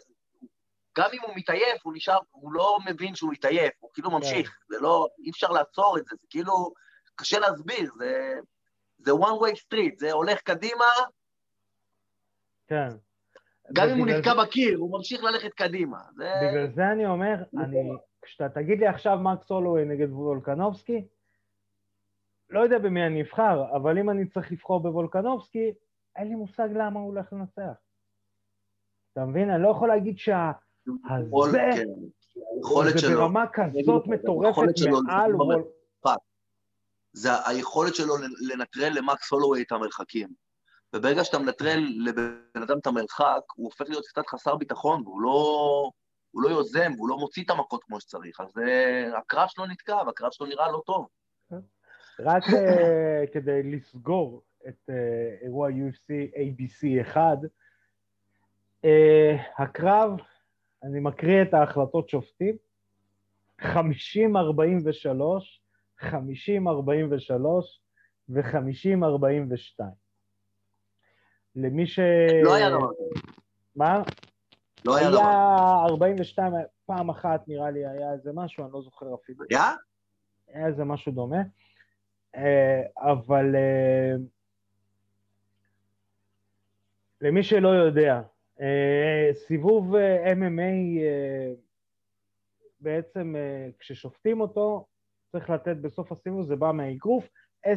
[0.97, 4.15] גם אם הוא מתעייף, הוא נשאר, הוא לא מבין שהוא מתעייף, הוא כאילו כן.
[4.15, 6.73] ממשיך, זה לא, אי אפשר לעצור את זה, זה כאילו,
[7.15, 8.33] קשה להסביר, זה,
[8.97, 10.85] זה one way street, זה הולך קדימה.
[12.67, 12.89] כן.
[13.73, 14.41] גם אם הוא נתקע זה...
[14.41, 15.97] בקיר, הוא ממשיך ללכת קדימה.
[16.15, 16.31] זה...
[16.41, 17.89] בגלל זה אני אומר, אני,
[18.21, 21.07] כשאתה תגיד לי עכשיו מקס הולווי נגד וולקנובסקי,
[22.49, 25.73] לא יודע במי אני אבחר, אבל אם אני צריך לבחור בוולקנובסקי,
[26.15, 27.77] אין לי מושג למה הוא הולך לנצח.
[29.13, 29.49] אתה מבין?
[29.49, 30.51] אני לא יכול להגיד שה...
[31.09, 31.71] הזה,
[32.63, 34.73] שלו, זה ברמה כזאת מטורפת
[35.07, 35.63] מעל וול...
[37.13, 38.13] זה היכולת שלו
[38.49, 40.46] לנטרל למקס הולווי את המרחקים.
[40.95, 45.91] וברגע שאתה מנטרל לבן אדם את המרחק, הוא הופך להיות קצת חסר ביטחון, והוא לא,
[46.31, 48.39] הוא לא יוזם, והוא לא מוציא את המכות כמו שצריך.
[48.39, 51.07] אז uh, הקרב שלו נתקע, והקרב שלו נראה לא טוב.
[52.19, 54.93] רק uh, כדי לסגור את uh,
[55.43, 57.37] אירוע UFC ABC 1,
[58.83, 58.87] uh,
[59.57, 60.11] הקרב,
[60.83, 62.55] אני מקריא את ההחלטות שופטים,
[63.61, 63.65] 50-43,
[66.01, 66.05] 50-43
[68.29, 70.06] ו-50-42.
[71.57, 71.99] למי ש...
[72.43, 73.31] לא היה דבר כזה.
[73.75, 74.03] מה?
[74.85, 75.19] לא היה דבר.
[75.19, 76.53] היה 42,
[76.85, 79.45] פעם אחת נראה לי היה איזה משהו, אני לא זוכר אפילו.
[79.49, 79.73] היה?
[80.47, 81.41] היה איזה משהו דומה.
[82.35, 84.15] אה, אבל אה,
[87.21, 88.21] למי שלא יודע,
[88.61, 89.95] אה, סיבוב
[90.35, 91.01] MMA,
[92.79, 93.35] בעצם
[93.79, 94.85] כששופטים אותו,
[95.31, 97.27] צריך לתת בסוף הסיבוב, זה בא מהאגרוף,
[97.65, 97.69] 10-9.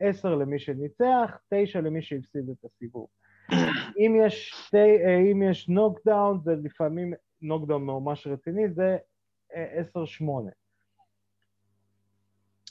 [0.00, 3.06] 10 למי שניצח, 9 למי שהפסיד את הסיבוב.
[3.98, 4.96] אם יש, שתי,
[5.32, 8.96] אם יש נוקדאון, זה לפעמים נוקדאון ממש רציני, זה
[9.52, 9.54] 10-8.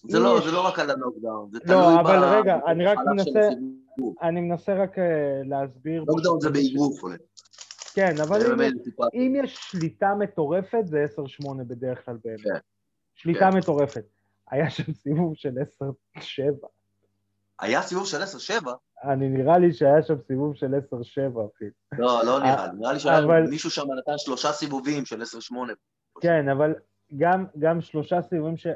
[0.04, 0.46] זה לא, יש...
[0.46, 2.24] זה לא רק על הנוקדאון, זה לא, תלוי לא, אבל ב...
[2.24, 3.50] רגע, אני רק מנסה,
[4.22, 5.02] אני מנסה רק אה,
[5.44, 6.04] להסביר...
[6.08, 7.16] נוקדאון זה באיגוף עולה.
[7.94, 8.72] כן, אבל אם,
[9.14, 11.06] אם יש שליטה מטורפת, זה
[11.46, 12.44] 10-8 בדרך כלל באמת.
[12.44, 12.60] כן.
[13.16, 13.58] שליטה כן.
[13.58, 14.04] מטורפת.
[14.52, 15.58] היה שם סיבוב של
[16.18, 16.22] 10-7.
[17.62, 18.22] היה סיבוב של
[18.64, 18.68] 10-7?
[19.04, 20.78] אני נראה לי שהיה שם סיבוב של 10-7
[21.56, 21.72] אפילו.
[21.92, 22.80] לא, לא נראה לי.
[22.80, 23.48] נראה לי שהיה אבל...
[23.50, 25.26] מישהו שם נתן שלושה סיבובים של 10-8.
[26.22, 26.74] כן, אבל
[27.18, 28.68] גם, גם שלושה סיבובים ש...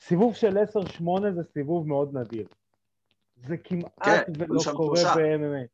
[0.00, 1.02] סיבוב של 10-8
[1.34, 2.46] זה סיבוב מאוד נדיר.
[3.36, 5.66] זה כמעט כן, ולא קורה ב-MMA.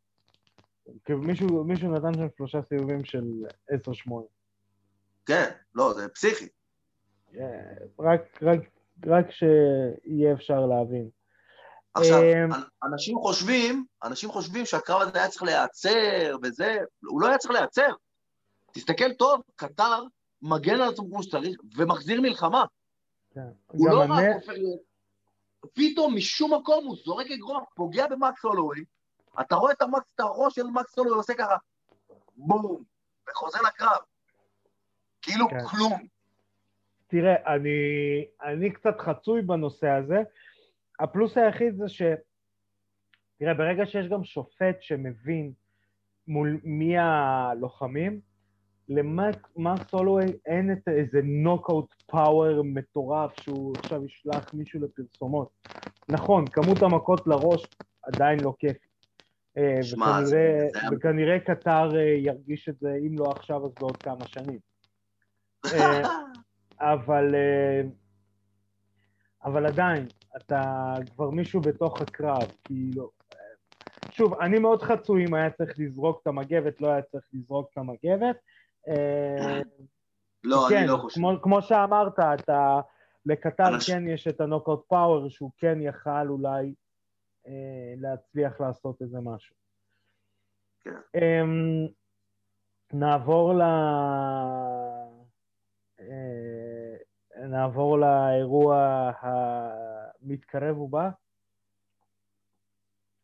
[1.14, 3.24] מישהו, מישהו נתן שם שלושה סיבובים של
[3.70, 3.74] 10-8.
[5.26, 6.48] כן, לא, זה פסיכי.
[7.38, 8.60] אה, רק, רק,
[9.06, 11.08] רק שיהיה אפשר להבין.
[11.94, 12.50] עכשיו, אמ,
[12.82, 17.92] אנשים חושבים, אנשים חושבים שהקרב הזה היה צריך להיעצר וזה, הוא לא היה צריך להיעצר.
[18.72, 20.02] תסתכל טוב, קטר
[20.42, 22.64] מגן על עצמו כמו שצריך ומחזיר מלחמה.
[23.34, 23.40] כן.
[23.66, 24.80] הוא לא רק הופך להיות...
[25.74, 28.84] פתאום משום מקום הוא זורק אגרוף, פוגע במקס הולווי,
[29.40, 31.56] אתה רואה את, המקס, את הראש של מקס הולווי עושה ככה,
[32.36, 32.82] בום,
[33.30, 33.98] וחוזר לקרב.
[35.22, 35.66] כאילו כן.
[35.66, 36.06] כלום.
[37.06, 37.70] תראה, אני,
[38.42, 40.22] אני קצת חצוי בנושא הזה.
[41.00, 42.02] הפלוס היחיד זה ש...
[43.38, 45.52] תראה, ברגע שיש גם שופט שמבין
[46.28, 48.20] מול מי הלוחמים,
[48.88, 55.48] למקס הולווי אין את איזה נוקאוט פאוור מטורף שהוא עכשיו ישלח מישהו לפרסומות.
[56.08, 57.66] נכון, כמות המכות לראש
[58.02, 58.76] עדיין לא כיף.
[59.56, 64.58] אה, וכנראה, וכנראה קטר אה, ירגיש את זה, אם לא עכשיו אז בעוד כמה שנים.
[65.64, 66.02] אה,
[66.92, 67.34] אבל,
[69.44, 70.06] אבל עדיין,
[70.36, 73.10] אתה כבר מישהו בתוך הקרב, כאילו...
[74.10, 77.78] שוב, אני מאוד חצוי אם היה צריך לזרוק את המגבת, לא היה צריך לזרוק את
[77.78, 78.36] המגבת.
[78.88, 79.60] אה,
[80.44, 81.20] לא, כן, אני לא חושב.
[81.20, 82.80] כמו, כמו שאמרת, אתה,
[83.26, 83.90] לקטר אנש...
[83.90, 86.74] כן יש את הנוקאוט פאוור, שהוא כן יכל אולי
[87.46, 89.56] אה, להצליח לעשות איזה משהו.
[90.84, 90.90] כן.
[91.16, 91.42] אה,
[92.92, 93.62] נעבור ל...
[96.00, 96.96] אה,
[97.48, 99.10] נעבור לאירוע
[100.24, 101.08] המתקרב ובא.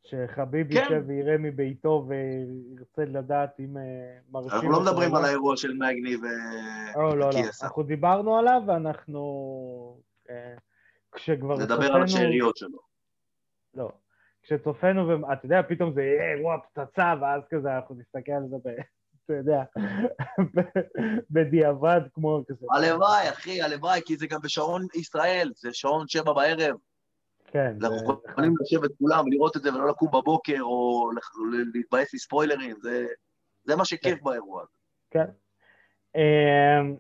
[0.04, 0.78] שחביב כן.
[0.78, 3.82] יושב ויראה מביתו וירצה לדעת אם אה,
[4.30, 4.52] מרשים...
[4.52, 6.22] אנחנו לא מדברים על האירוע של מגני ו...
[6.96, 7.40] לא, לא, לא.
[7.62, 10.00] אנחנו דיברנו עליו ואנחנו...
[10.30, 10.54] אה,
[11.12, 11.74] כשכבר צופנו...
[11.74, 12.78] נדבר על השאריות שלו.
[13.74, 13.90] לא.
[14.42, 18.56] כשצופנו, ואתה יודע, פתאום זה יהיה אירוע פצצה, ואז כזה אנחנו נסתכל על זה
[19.24, 19.62] אתה יודע,
[21.30, 22.66] בדיעבד כמו כזה.
[22.76, 26.76] הלוואי, אחי, הלוואי, כי זה גם בשעון ישראל, זה שעון שבע בערב.
[27.50, 27.74] כן.
[27.82, 31.10] אנחנו זה- יכולים לשבת כולם ולראות את זה ולא לקום בבוקר או
[31.74, 33.06] להתבאס מספוילרים, זה-
[33.64, 34.70] זה מה שכיף באירוע הזה.
[35.10, 35.24] כן.
[36.16, 36.96] אמ,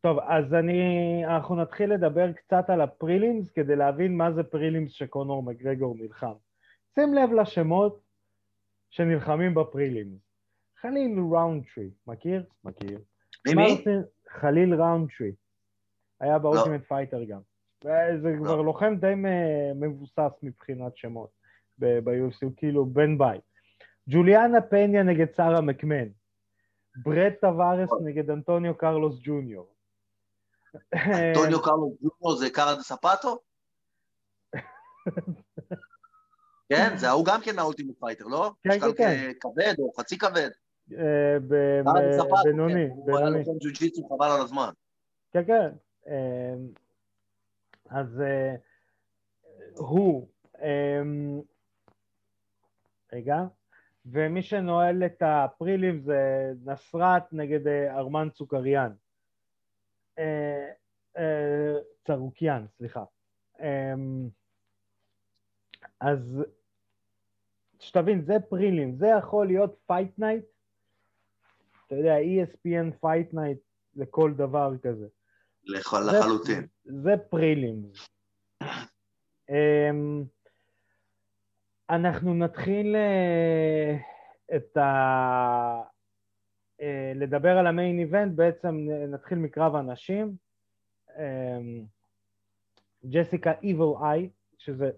[0.00, 0.82] טוב, אז אני,
[1.26, 6.32] אנחנו נתחיל לדבר קצת על הפרילימס כדי להבין מה זה פרילימס שקונור מגרגור נלחם.
[6.94, 8.00] שים לב לשמות
[8.90, 10.18] שנלחמים ב prelims.
[10.80, 12.44] חליל ראונדטרי, מכיר?
[12.64, 12.98] מכיר.
[13.46, 13.84] מי מי?
[14.28, 15.32] חליל ראונדטרי.
[16.20, 17.40] היה ב Ultimate Fighter גם.
[18.22, 19.12] זה כבר לוחם די
[19.74, 21.30] מבוסס מבחינת שמות
[21.78, 23.40] ב-UFC, הוא כאילו בן בית.
[24.08, 26.08] ג'וליאנה פניה נגד שרה מקמן.
[26.96, 29.74] ברד טווארס נגד אנטוניו קרלוס ג'וניור.
[30.94, 33.38] אנטוניו קרלוס ג'וניור זה קארה דה ספטו?
[36.68, 38.50] כן, זה ההוא גם כן מה Ultimate Fighter, לא?
[38.62, 40.50] כן, משקל כן, כ- כבד או חצי כבד.
[40.92, 43.28] אה, ב- קארה דה ב- ספטו, בינוני, כן, הוא היה.
[43.30, 44.70] לוחם ג'ו-ג'יצו חבל על הזמן.
[45.32, 45.68] כן, כן.
[47.92, 48.54] אז אה,
[49.76, 50.28] הוא,
[50.62, 51.40] אמ,
[53.12, 53.36] רגע,
[54.06, 58.92] ומי שנועל את ה prelims זה נסרת נגד אה, ארמן צוקריאן.
[60.18, 60.68] אה,
[62.04, 63.04] צרוקיאן, סליחה.
[63.60, 64.28] אמ,
[66.00, 66.44] אז
[67.78, 70.44] שתבין, זה prelims, זה יכול להיות fight night,
[71.86, 73.58] אתה יודע, ESPN fight night
[73.96, 75.06] לכל דבר כזה.
[75.64, 76.66] לחלוטין.
[76.84, 78.08] זה prelims.
[79.50, 80.24] אמ,
[81.90, 83.96] אנחנו נתחיל אה,
[84.56, 85.82] את ה...
[86.80, 88.76] אה, לדבר על ה main event, בעצם
[89.08, 90.36] נתחיל מקרב הנשים.
[91.18, 91.84] אמ,
[93.04, 94.90] ג'סיקה Evil Eye, שזה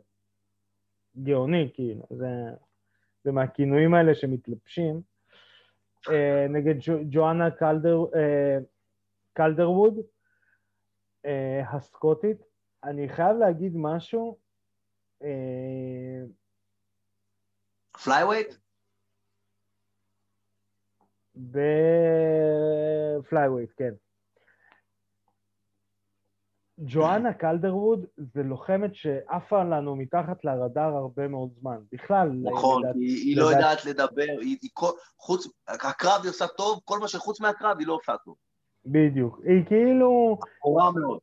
[1.22, 2.26] גאוני, כאילו, זה,
[3.24, 5.00] זה מהכינויים האלה שמתלבשים,
[6.10, 8.04] אה, נגד ג'ו- ג'ואנה קלדר,
[9.32, 9.94] קלדרווד,
[11.24, 12.36] אה, הסקוטית.
[12.84, 14.38] אני חייב להגיד משהו,
[15.22, 16.22] אה,
[18.04, 18.54] flyweight?
[23.18, 23.94] ב flyweight, כן.
[26.78, 31.78] ג'ואנה קלדרווד זה לוחמת שעפה לנו מתחת לרדאר הרבה מאוד זמן.
[31.92, 36.30] בכלל, נכון, לדעת- כי היא לא לדעת- יודעת לדבר, היא היא כל- חוץ, הקרב היא
[36.30, 38.36] עושה טוב, כל מה שחוץ מהקרב היא לא עושה טוב.
[38.86, 39.40] בדיוק.
[39.44, 41.18] היא כאילו רע מאוד.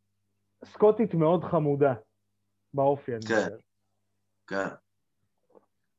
[0.66, 1.93] סקוטית מאוד חמודה
[2.74, 3.36] באופי, אני כן.
[3.36, 3.57] מדבר.
[4.47, 4.76] כן.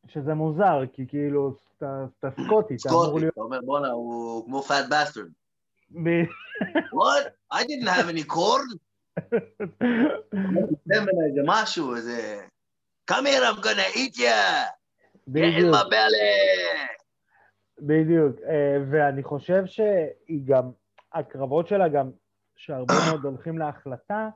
[0.07, 3.33] שזה מוזר, כי כאילו, אתה סקוטי, אתה אמור סקוטי, להיות...
[3.33, 5.29] אתה אומר, בואנה, הוא כמו פאט בסטרד.
[6.93, 7.55] What?
[7.55, 8.25] I didn't have any
[10.87, 12.47] ממנה איזה משהו, איזה...
[13.11, 14.69] Come here, I'm gonna eat ya!
[15.71, 16.33] מה בעלה!
[17.79, 18.37] בדיוק.
[18.49, 20.71] אה, ואני חושב שהיא גם,
[21.15, 22.11] הקרבות שלה גם,
[22.57, 24.29] שהרבה מאוד הולכים להחלטה,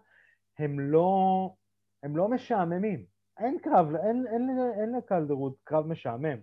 [0.58, 1.50] הם לא,
[2.02, 3.04] הם לא משעממים.
[3.38, 6.38] אין קרב, אין, אין, אין לקלדרות קרב משעמם.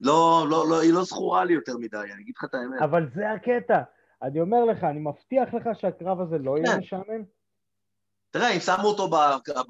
[0.00, 2.82] לא, לא, לא, היא לא זכורה לי יותר מדי, אני אגיד לך את האמת.
[2.82, 3.82] אבל זה הקטע.
[4.22, 6.78] אני אומר לך, אני מבטיח לך שהקרב הזה לא יהיה כן.
[6.78, 7.24] משעמם.
[8.30, 9.10] תראה, אם שמו אותו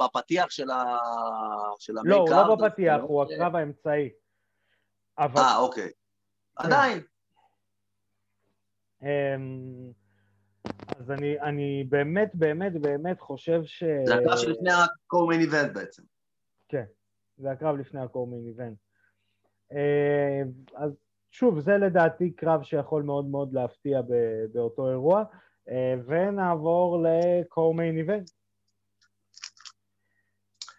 [0.04, 0.98] בפתיח של ה...
[1.78, 4.10] של לא, הוא לא בפתיח, זה הוא לא- הקרב האמצעי.
[5.18, 5.90] אה, אוקיי.
[6.56, 7.02] עדיין.
[9.02, 9.92] אמ,
[10.98, 13.84] אז אני, אני באמת, באמת, באמת חושב ש...
[14.04, 16.02] זה הקרב שלפני ה-co-main event בעצם.
[16.68, 16.84] כן,
[17.36, 18.78] זה הקרב לפני הקורמין איבנט.
[19.72, 20.42] אה,
[20.74, 20.96] אז
[21.30, 24.00] שוב, זה לדעתי קרב שיכול מאוד מאוד להפתיע
[24.52, 25.24] באותו אירוע,
[25.68, 28.30] אה, ונעבור לקורמיין איבנט.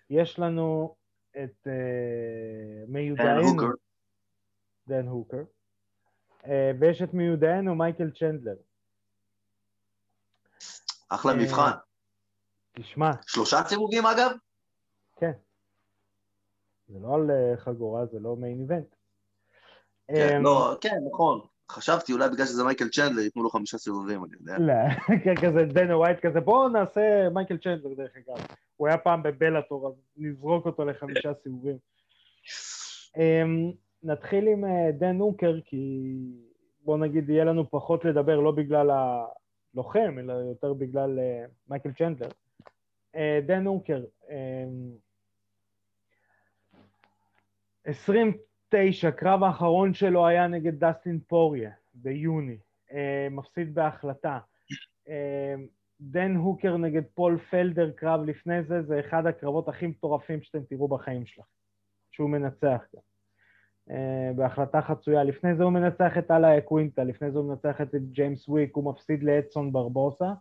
[0.09, 0.95] יש לנו
[1.43, 3.67] את דן מיודענו, הוקר.
[4.87, 5.43] דן הוקר,
[6.79, 8.55] ויש את מיודענו מייקל צ'נדלר.
[11.09, 11.71] אחלה אה, מבחן.
[12.73, 14.31] תשמע, שלושה סיבובים אגב?
[15.15, 15.31] כן.
[16.87, 18.95] זה לא על אה, חגורה, זה לא מיין איבנט.
[20.07, 21.41] כן, אמ, לא, כן, נכון.
[21.71, 24.57] חשבתי אולי בגלל שזה מייקל צ'נדלר ייתנו לו חמישה סיבובים, אני יודע.
[24.59, 24.73] לא,
[25.23, 28.45] כן, כזה דנה ווייט כזה, בואו נעשה מייקל צ'נדלר דרך אגב.
[28.77, 31.77] הוא היה פעם בבלאטור, אז נזרוק אותו לחמישה סיבובים.
[34.03, 36.13] אמ, נתחיל עם אה, דן הוקר, כי
[36.83, 42.29] בוא נגיד יהיה לנו פחות לדבר, לא בגלל הלוחם, אלא יותר בגלל אה, מייקל צ'נדלר.
[43.15, 44.91] אה, דן אמ,
[47.85, 52.57] 29, קרב האחרון שלו היה נגד דסטין פוריה ביוני,
[53.31, 54.39] מפסיד בהחלטה.
[56.01, 60.87] דן הוקר נגד פול פלדר, קרב לפני זה, זה אחד הקרבות הכי מטורפים שאתם תראו
[60.87, 61.47] בחיים שלכם,
[62.11, 63.10] שהוא מנצח גם.
[63.89, 65.23] אה, בהחלטה חצויה.
[65.23, 68.93] לפני זה הוא מנצח את אל איאקווינטה, לפני זה הוא מנצח את ג'יימס וויק, הוא
[68.93, 70.33] מפסיד לאדסון ברבוסה.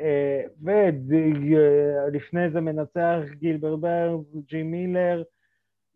[0.00, 5.22] אה, ולפני זה מנצח גילברט ברנס, ג'ים מילר,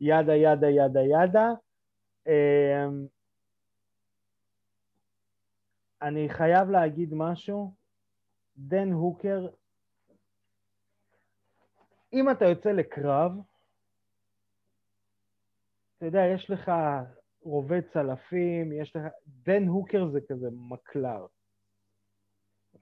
[0.01, 1.49] yada yada yada yada.
[2.27, 2.87] אה,
[6.03, 7.75] אני חייב להגיד משהו,
[8.57, 9.47] דן הוקר,
[12.13, 13.33] אם אתה יוצא לקרב,
[16.01, 16.73] אתה יודע, יש לך
[17.43, 19.03] רובה צלפים, יש לך...
[19.27, 21.27] דן הוקר זה כזה מקלע.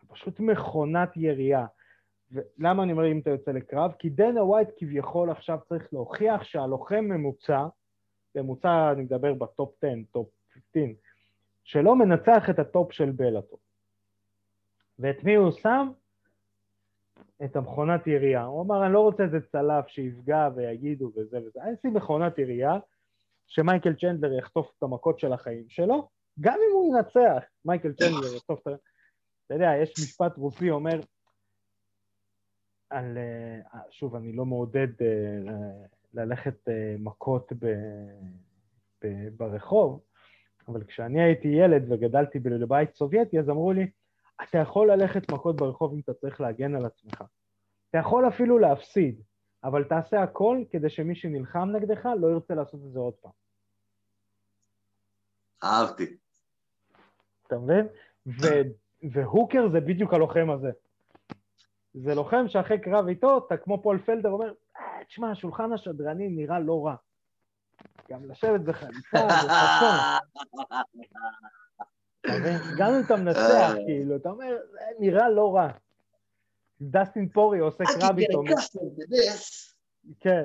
[0.08, 1.66] פשוט מכונת ירייה.
[2.32, 3.92] ולמה אני אומר אם אתה יוצא לקרב?
[3.98, 7.66] כי דנה ווייט כביכול עכשיו צריך להוכיח שהלוחם ממוצע,
[8.34, 10.82] ממוצע אני מדבר ב top 10, top 15,
[11.64, 13.56] שלא מנצח את ה top של בלאטור.
[14.98, 15.90] ואת מי הוא שם?
[17.44, 18.44] את המכונת ירייה.
[18.44, 21.62] הוא אמר, אני לא רוצה איזה צלף שיפגע ויגידו וזה וזה.
[21.62, 22.78] אני אשים מכונת ירייה,
[23.49, 26.09] שמייקל צ'נדלר יחטוף את המכות של החיים שלו,
[26.40, 28.70] גם אם הוא ינצח, מייקל צ'נדלר יחטוף את ה...
[29.46, 31.01] אתה יודע, יש משפט רוסי אומר,
[32.90, 37.66] על, אה, שוב, אני לא מעודד אה, ללכת אה, מכות ב,
[39.05, 40.01] ב, ברחוב,
[40.68, 43.90] אבל כשאני הייתי ילד וגדלתי בבית סובייטי, אז אמרו לי,
[44.42, 47.24] אתה יכול ללכת מכות ברחוב אם אתה צריך להגן על עצמך.
[47.90, 49.22] אתה יכול אפילו להפסיד,
[49.64, 53.32] אבל תעשה הכל כדי שמי שנלחם נגדך לא ירצה לעשות את זה עוד פעם.
[55.64, 56.16] אהבתי.
[57.46, 57.86] אתה מבין?
[59.12, 60.70] והוקר זה בדיוק הלוחם הזה.
[61.94, 66.59] זה לוחם שאחרי קרב איתו, אתה כמו פול פלדר אומר, אה, תשמע, שולחן השדרנים נראה
[66.59, 66.94] לא רע.
[68.11, 69.94] גם לשבת בחליפה, בחצון.
[72.78, 73.74] גם אם אתה מנצח, אה.
[73.86, 75.68] כאילו, אתה אומר, זה נראה לא רע.
[76.80, 78.42] דסטין פורי עושה קרב איתו.
[80.20, 80.44] כן.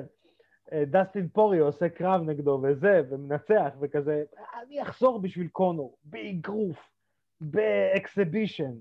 [0.72, 4.24] אה, דסטין פורי עושה קרב נגדו וזה, ומנצח, וכזה,
[4.62, 6.78] אני אחזור בשביל קונור, באגרוף,
[7.40, 8.72] באקסיבישן,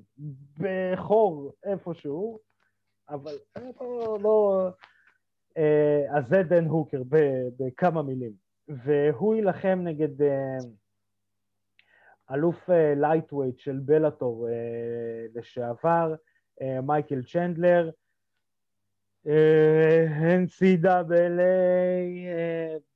[0.58, 2.40] בחור, איפשהו,
[3.10, 3.34] אבל
[3.82, 4.70] לא, לא...
[5.58, 7.02] אה, אז זה דן הוקר
[7.60, 8.32] בכמה מילים.
[8.68, 10.58] והוא יילחם נגד אה,
[12.34, 14.48] אלוף lightweight של בלאטור
[15.36, 16.16] לשעבר,
[16.62, 17.90] מייקל צ'נדלר,
[19.26, 19.30] NCAA,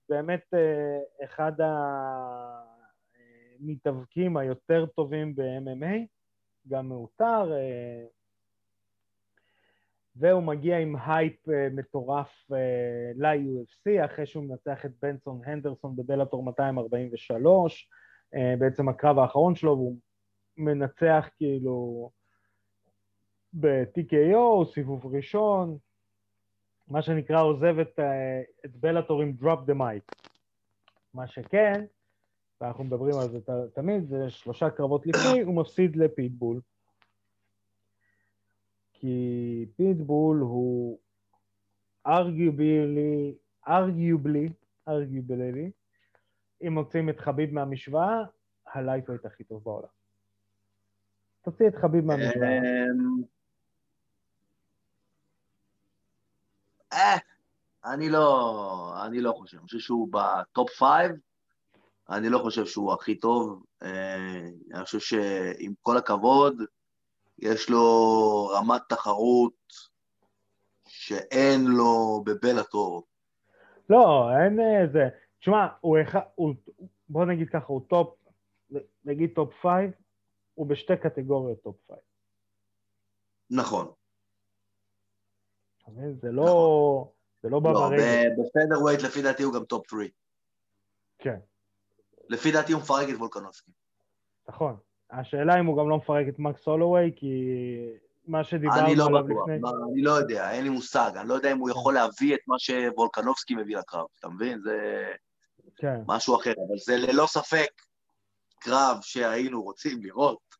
[0.10, 0.54] באמת
[1.24, 1.52] אחד
[3.60, 5.96] המתאבקים היותר טובים ב-MMA,
[6.68, 7.52] גם מעוטר,
[10.16, 12.46] והוא מגיע עם הייפ מטורף
[13.16, 17.90] ל-UFC, אחרי שהוא מנצח את בנסון הנדרסון בבלאטור 243,
[18.60, 19.98] בעצם הקרב האחרון שלו, והוא
[20.58, 22.12] מנצח כאילו
[23.60, 25.78] ב-TKO, סיבוב ראשון,
[26.88, 30.30] מה שנקרא עוזב את, אה, את בלאטור עם drop the mic.
[31.14, 31.86] מה שכן,
[32.62, 33.40] ואנחנו מדברים על זה
[33.74, 36.62] תמיד, זה שלושה קרבות לפני, הוא מפסיד לפיטבול.
[38.94, 41.00] כי פיטבול הוא
[42.08, 43.36] arguably,
[43.68, 44.50] arguably,
[44.88, 45.72] arguably,
[46.68, 48.24] אם מוצאים את חביב מהמשוואה,
[48.74, 49.88] ה lightweight הכי טוב בעולם.
[51.42, 52.58] תוציא את חביב מהמשוואה.
[52.58, 53.24] אמ,
[56.94, 57.18] אה,
[57.94, 59.58] אני לא, אני לא חושב.
[59.58, 61.12] אני חושב שהוא ב top five,
[62.10, 63.64] אני לא חושב שהוא הכי טוב.
[63.84, 66.62] אה, אני חושב שעם כל הכבוד,
[67.40, 69.54] יש לו רמת תחרות
[70.88, 73.04] שאין לו בבלאטור.
[73.90, 75.00] לא, אין איזה...
[75.00, 75.10] אה,
[75.40, 76.20] תשמע, הוא אחד...
[77.10, 78.16] בוא נגיד ככה, הוא top,
[79.06, 79.92] נגיד top five,
[80.54, 82.00] הוא בשתי קטגוריות top five.
[83.50, 83.92] נכון.
[86.22, 86.44] זה לא...
[86.44, 87.17] נכון.
[87.48, 88.04] זה לא בא לו ברגל.
[88.38, 90.08] ב featherweight לפי דעתי הוא גם top 3.
[91.20, 91.40] כן.
[92.30, 93.72] לפי דעתי הוא מפרק את וולקנובסקי.
[94.50, 94.76] נכון.
[95.12, 97.50] השאלה אם הוא גם לא מפרק את מקס הולווי, כי
[98.28, 99.70] מה שדיברנו עליו לא בטוח, לפני...
[99.94, 101.12] אני לא יודע, אין לי מושג.
[101.16, 104.60] אני לא יודע אם הוא יכול להביא את מה שוולקנובסקי מביא לקרב, אתה מבין?
[104.60, 105.08] זה
[105.76, 106.00] כן.
[106.08, 107.70] משהו אחר, אבל זה ללא ספק
[108.60, 110.56] קרב שהיינו רוצים לראות.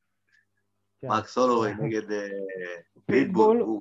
[1.02, 1.08] כן.
[1.08, 2.28] מקס הולווי נגד אה,
[3.06, 3.80] פיטבול.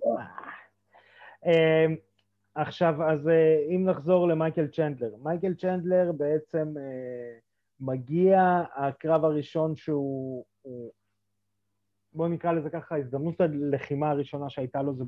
[2.57, 7.39] עכשיו, אז אה, אם נחזור למייקל צ'נדלר, מייקל צ'נדלר בעצם אה,
[7.81, 10.45] מגיע, הקרב הראשון שהוא,
[12.13, 15.05] בואו נקרא לזה ככה, הזדמנות הלחימה הראשונה שהייתה לו זה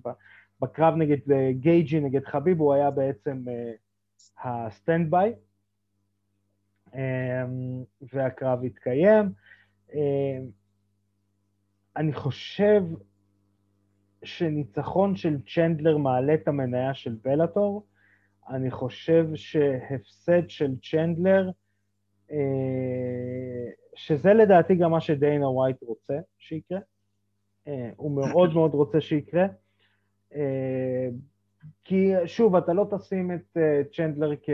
[0.60, 3.44] בקרב נגד אה, גייג'י, נגד חביב, הוא היה בעצם
[4.44, 5.34] ה standby,
[6.94, 9.32] אמ, והקרב התקיים.
[9.94, 10.46] אמ,
[11.96, 12.82] אני חושב
[14.24, 17.86] שניצחון של צ'נדלר מעלה את המניה של בלאטור,
[18.50, 21.50] אני חושב שהפסד של צ'נדלר
[22.30, 26.78] אה, שזה לדעתי גם מה שדיינה ווייט רוצה שיקרה.
[27.68, 29.46] אה, הוא מאוד מאוד רוצה שיקרה.
[30.34, 31.08] אה,
[31.84, 33.56] כי שוב, אתה לא תשים את
[33.92, 34.50] צ'נדלר כ...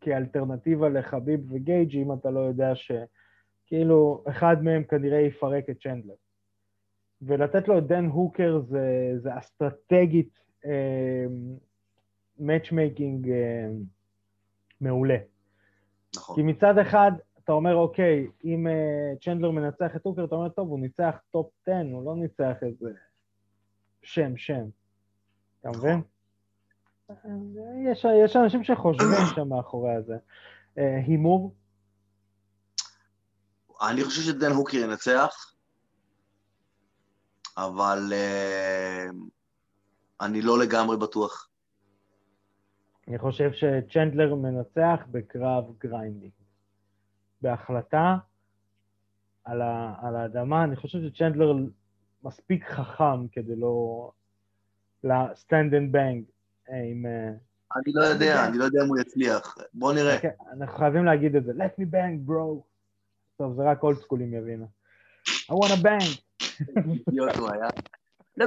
[0.00, 6.14] כאלטרנטיבה לחביב וגייג' אם אתה לא יודע שכאילו אחד מהם כנראה יפרק את צ'נדלר.
[7.22, 10.38] ולתת לו את דן הוקר זה, זה אסטרטגית
[12.38, 13.84] matchmaking אה, אה,
[14.80, 15.16] מעולה.
[16.16, 16.36] נכון.
[16.36, 17.12] כי מצד אחד,
[17.44, 21.50] אתה אומר, אוקיי, אם אה, צ'נדלר מנצח את הוקר, אתה אומר, טוב, הוא ניצח top
[21.62, 22.90] 10, הוא לא ניצח איזה
[24.02, 24.64] שם, שם.
[25.60, 25.80] אתה נכון.
[25.80, 26.02] מבין?
[27.86, 30.16] יש, יש אנשים שחושבים שם מאחורי זה.
[30.78, 31.54] אה, הימור?
[33.90, 35.54] אני חושב שדן הוקר ינצח,
[37.66, 39.14] אבל אה,
[40.20, 41.48] אני לא לגמרי בטוח.
[43.08, 46.32] אני חושב שצ'נדלר מנצח בקרב grinding.
[47.42, 48.16] בהחלטה
[49.44, 51.54] על, ה, על האדמה, אני חושב שצ'נדלר
[52.24, 54.10] מספיק חכם כדי לא...
[55.04, 56.22] ל-stand and bang
[56.68, 57.06] עם...
[57.06, 57.30] אה,
[57.76, 59.56] אני לא יודע, אני לא יודע אם הוא יצליח.
[59.74, 60.16] בוא נראה.
[60.16, 61.52] אוקיי, אנחנו חייבים להגיד את זה.
[61.52, 62.62] let me bang, bro.
[63.36, 64.68] טוב, זה רק אולד סקולים יבינו.
[65.28, 66.29] I want to bang.
[66.76, 67.68] אידיוט הוא היה.
[68.38, 68.42] I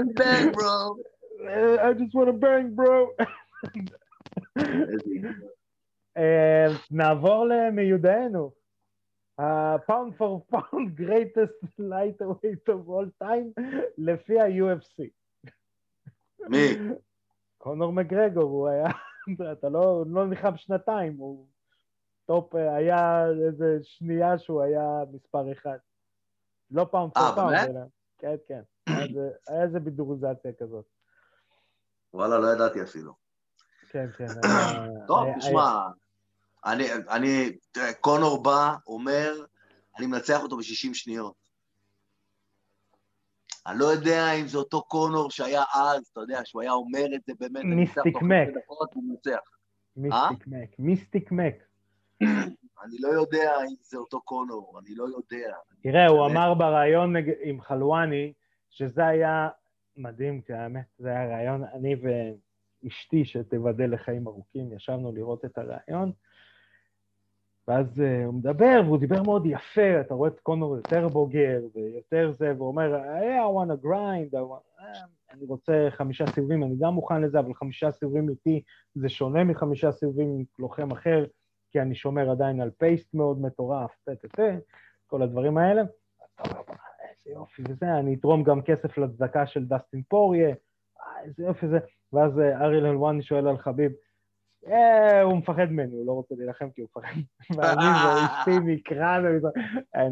[1.93, 3.09] just want to bang, bro.
[6.91, 8.51] נעבור למיודענו.
[9.37, 13.61] ה-pound for pound greatest lightweight of all time
[13.97, 15.03] לפי ה-UFC.
[16.49, 16.77] מי?
[17.57, 18.87] קונור מגרגור, הוא היה,
[19.51, 21.45] אתה לא, לא נלחם שנתיים, הוא
[22.25, 25.77] top, היה איזה שנייה שהוא היה מספר אחד.
[26.73, 27.81] לא pound for pound, אלא...
[28.17, 28.61] כן, כן.
[29.47, 30.85] היה איזה בידוריזציה כזאת.
[32.13, 33.13] וואלה, לא ידעתי אפילו.
[33.89, 34.25] כן, כן.
[35.07, 35.87] טוב, תשמע,
[37.09, 37.57] אני,
[38.01, 39.45] קונור בא, אומר,
[39.97, 41.43] אני מנצח אותו ב-60 שניות.
[43.67, 47.21] אני לא יודע אם זה אותו קונור שהיה אז, אתה יודע, שהוא היה אומר את
[47.27, 48.47] זה באמת, מיסטיק מק.
[49.95, 51.55] מיסטיק מק, מיסטיק מק.
[52.83, 55.53] אני לא יודע אם זה אותו קונור, אני לא יודע.
[55.81, 58.33] תראה, הוא אמר בריאיון עם חלואני,
[58.69, 59.49] שזה היה
[59.97, 61.95] מדהים, כי האמת, זה היה רעיון, אני
[62.83, 66.11] ואשתי, שתיבדל לחיים ארוכים, ישבנו לראות את הרעיון,
[67.67, 72.31] ואז uh, הוא מדבר, והוא דיבר מאוד יפה, אתה רואה את קונור יותר בוגר ויותר
[72.31, 74.81] זה, והוא אומר, hey, I want to grind, I want...
[74.81, 74.83] uh,
[75.31, 78.61] אני רוצה חמישה סיבובים, אני גם מוכן לזה, אבל חמישה סיבובים איתי
[78.95, 81.25] זה שונה מחמישה סיבובים עם לוחם אחר,
[81.73, 84.63] כי אני שומר עדיין על פייסט מאוד מטורף, טטטט,
[85.07, 85.81] כל הדברים האלה.
[86.35, 86.61] אתה אומר,
[87.09, 90.55] איזה יופי וזה, אני אתרום גם כסף לצדקה של דסטין פוריה,
[91.23, 91.79] איזה יופי זה.
[92.13, 93.91] ואז אה, אריאל אלואני שואל על חביב,
[94.67, 97.13] אה, הוא מפחד ממני, הוא לא רוצה להילחם כי הוא מפחד.
[97.57, 99.23] ואני ואשתי מקרן,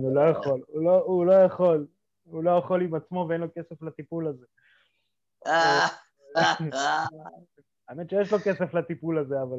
[0.02, 1.88] הוא לא יכול, לא, הוא לא יכול,
[2.24, 4.46] הוא לא יכול עם עצמו ואין לו כסף לטיפול הזה.
[7.90, 9.58] האמת שיש לו כסף לטיפול הזה, אבל...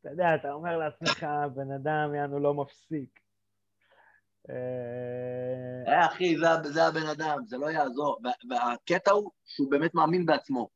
[0.00, 3.20] אתה יודע, אתה אומר לעצמך, בן אדם, יענו, לא מפסיק.
[4.50, 8.18] אה, אחי, זה הבן אדם, זה לא יעזור.
[8.50, 10.68] והקטע הוא שהוא באמת מאמין בעצמו.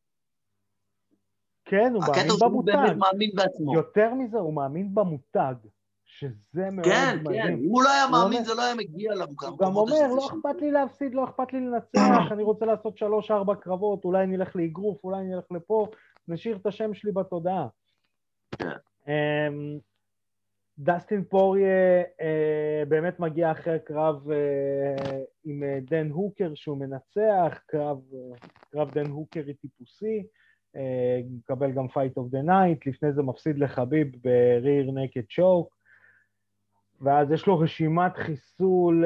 [1.64, 2.32] כן, הוא מאמין במותג.
[2.32, 3.74] הקטע הוא באמת מאמין בעצמו.
[3.74, 5.54] יותר מזה, הוא מאמין במותג,
[6.04, 7.42] שזה מאוד כן, מדהים.
[7.42, 10.26] כן, כן, הוא לא היה מאמין, זה לא היה מגיע למקומות הוא גם אומר, לא
[10.26, 15.04] אכפת לי להפסיד, לא אכפת לי לנצח, אני רוצה לעשות שלוש-ארבע קרבות, אולי נלך לאגרוף,
[15.04, 15.86] אולי נלך לפה,
[16.28, 17.66] נשאיר את השם שלי בתודעה.
[19.08, 19.78] אמ,
[20.78, 27.98] דסטין פוריה אה, באמת מגיע אחרי קרב אה, עם אה, דן הוקר שהוא מנצח, קרב,
[28.70, 30.26] קרב דן הוקר טיפוסי.
[31.30, 35.76] מקבל גם fight of the night, לפני זה מפסיד לחביב ב rear naked choke,
[37.00, 39.04] ואז יש לו רשימת חיסול,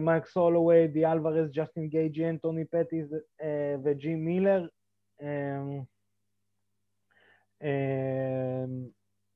[0.00, 3.06] מקס הולוויי, אדי אלוורז, ג'סטין גייג'י, אנטוני פטיס
[3.84, 4.66] וג'ים מילר.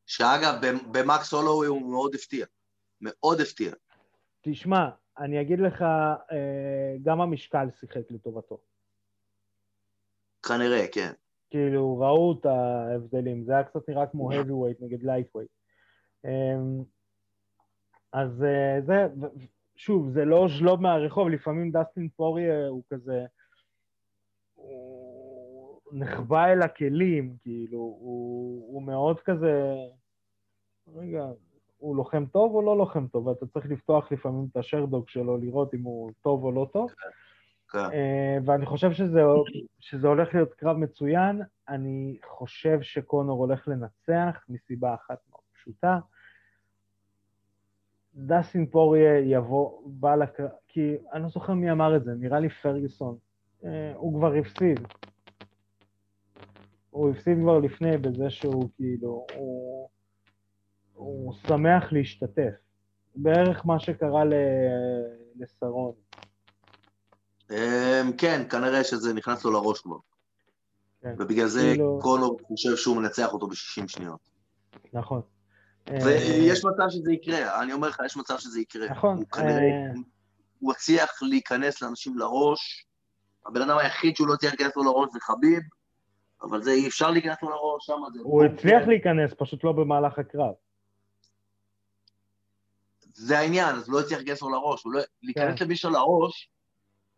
[0.09, 0.55] שאגב,
[0.93, 2.47] במקס הולוויי הוא מאוד הפתיע.
[3.01, 3.73] מאוד הפתיע.
[4.41, 4.89] תשמע,
[5.19, 5.85] אני אגיד לך,
[7.03, 8.59] גם המשקל שיחק לטובתו.
[10.49, 11.13] כנראה, כן.
[11.51, 15.59] כאילו, ראו את ההבדלים, זה היה קצת נראה כמו heavyweight נגד lightweight.
[16.25, 16.83] אמ,
[18.13, 19.07] אז אה, זה,
[19.77, 23.25] שוב, זה לא ז'לוב מהרחוב, לפעמים דסטין פוריה הוא כזה,
[24.55, 29.75] הוא נחבא אל הכלים, כאילו, הוא, הוא מאוד כזה,
[30.95, 31.27] רגע,
[31.79, 35.75] הוא לוחם טוב או לא לוחם טוב, ואתה צריך לפתוח לפעמים את השרדוק שלו, לראות
[35.75, 36.91] אם הוא טוב או לא טוב.
[36.91, 37.09] כן.
[37.71, 37.79] כן.
[37.79, 39.21] אה, ואני חושב שזה,
[39.81, 41.43] שזה הולך להיות קרב מצוין.
[41.69, 45.99] אני חושב שקונור הולך לנצח מסיבה אחת מאוד פשוטה.
[48.15, 52.49] דסטין פוריה יבוא, בא לקרב, כי אני לא זוכר מי אמר את זה, נראה לי
[52.49, 53.17] פרגוסון.
[53.65, 54.81] אה, הוא כבר הפסיד.
[56.91, 59.89] הוא הפסיד כבר לפני בזה שהוא כאילו, הוא,
[60.99, 62.53] הוא שמח להשתתף.
[63.17, 64.23] בערך מה שקרה
[65.37, 65.93] לסרון.
[67.51, 69.97] אמ, כן, כנראה שזה נכנס לו לראש כבר.
[71.03, 71.15] כן.
[71.19, 71.99] ובגלל זה כאילו...
[72.03, 74.21] קונור חושב שהוא מנצח אותו ב-60 שניות.
[74.93, 75.21] נכון.
[75.91, 78.91] ויש מצב שזה יקרה, אני אומר לך, יש מצב שזה יקרה.
[78.91, 79.17] נכון.
[79.17, 80.01] הוא כנראה, אה,
[80.59, 82.87] הוא הצליח להיכנס לאנשים לראש,
[83.47, 85.63] הבן אדם היחיד שהוא לא הצליח להיכנס לו לראש זה חביב,
[86.43, 88.21] אבל זה אי אפשר להיכנס לו לראש, שם זה...
[88.23, 90.55] הוא הצליח להיכנס, פשוט לא במהלך הקרב.
[93.19, 94.83] זה העניין, אז לא הצליח להיכנס לו לראש.
[94.87, 95.01] לא...
[95.23, 95.65] להיכנס כן.
[95.65, 96.51] למישהו לראש,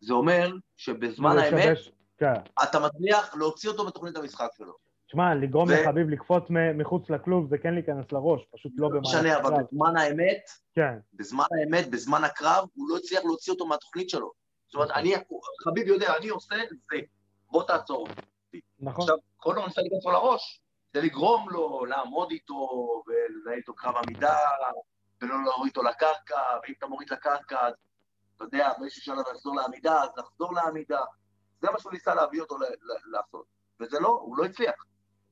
[0.00, 1.78] זה אומר שבזמן האמת,
[2.18, 2.34] כן.
[2.62, 4.72] אתה מצליח להוציא אותו בתוכנית המשחק שלו.
[5.06, 5.72] תשמע, לגרום ו...
[5.72, 6.44] לחביב לקפוץ
[6.74, 9.20] מחוץ לכלוב זה כן להיכנס לראש, פשוט לא במהלך הקרב.
[9.20, 10.98] משנה, אבל בזמן האמת, כן.
[11.12, 14.32] בזמן האמת, בזמן הקרב, הוא לא הצליח להוציא אותו מהתוכנית שלו.
[14.66, 15.14] זאת אומרת, אני,
[15.64, 16.96] חביב יודע, אני עושה זה,
[17.50, 18.08] בוא תעצור.
[18.80, 19.02] נכון.
[19.02, 20.60] עכשיו, כל הזמן ניסה להיכנס לו לראש,
[20.94, 22.68] זה לגרום לו לעמוד איתו
[23.06, 24.36] ולנהל איתו קרב עמידה,
[25.22, 27.74] ולא להוריד איתו לקרקע, ואם אתה מוריד לקרקע, אז
[28.36, 31.00] אתה יודע, באיזשהו שלב לחזור לעמידה, אז לחזור לעמידה.
[31.62, 32.56] זה מה שהוא ניסה להביא אותו
[33.12, 33.46] לעשות.
[33.80, 34.74] וזה לא, הוא לא הצליח.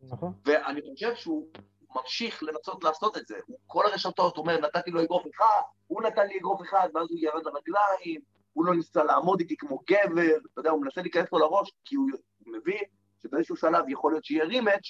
[0.02, 0.32] נכון.
[0.44, 1.48] ואני חושב שהוא
[1.96, 3.38] ממשיך לנסות לעשות את זה.
[3.46, 7.18] הוא כל הרשתות אומר, נתתי לו אגרוף אחד, הוא נתן לי אגרוף אחד, ואז הוא
[7.20, 8.20] ירד לרגליים,
[8.52, 11.94] הוא לא ניסה לעמוד איתי כמו גבר, אתה יודע, הוא מנסה להיכנס לו לראש, כי
[11.96, 12.08] הוא
[12.46, 12.82] מבין
[13.22, 14.88] שבאיזשהו שלב יכול להיות שיהיה רימץ',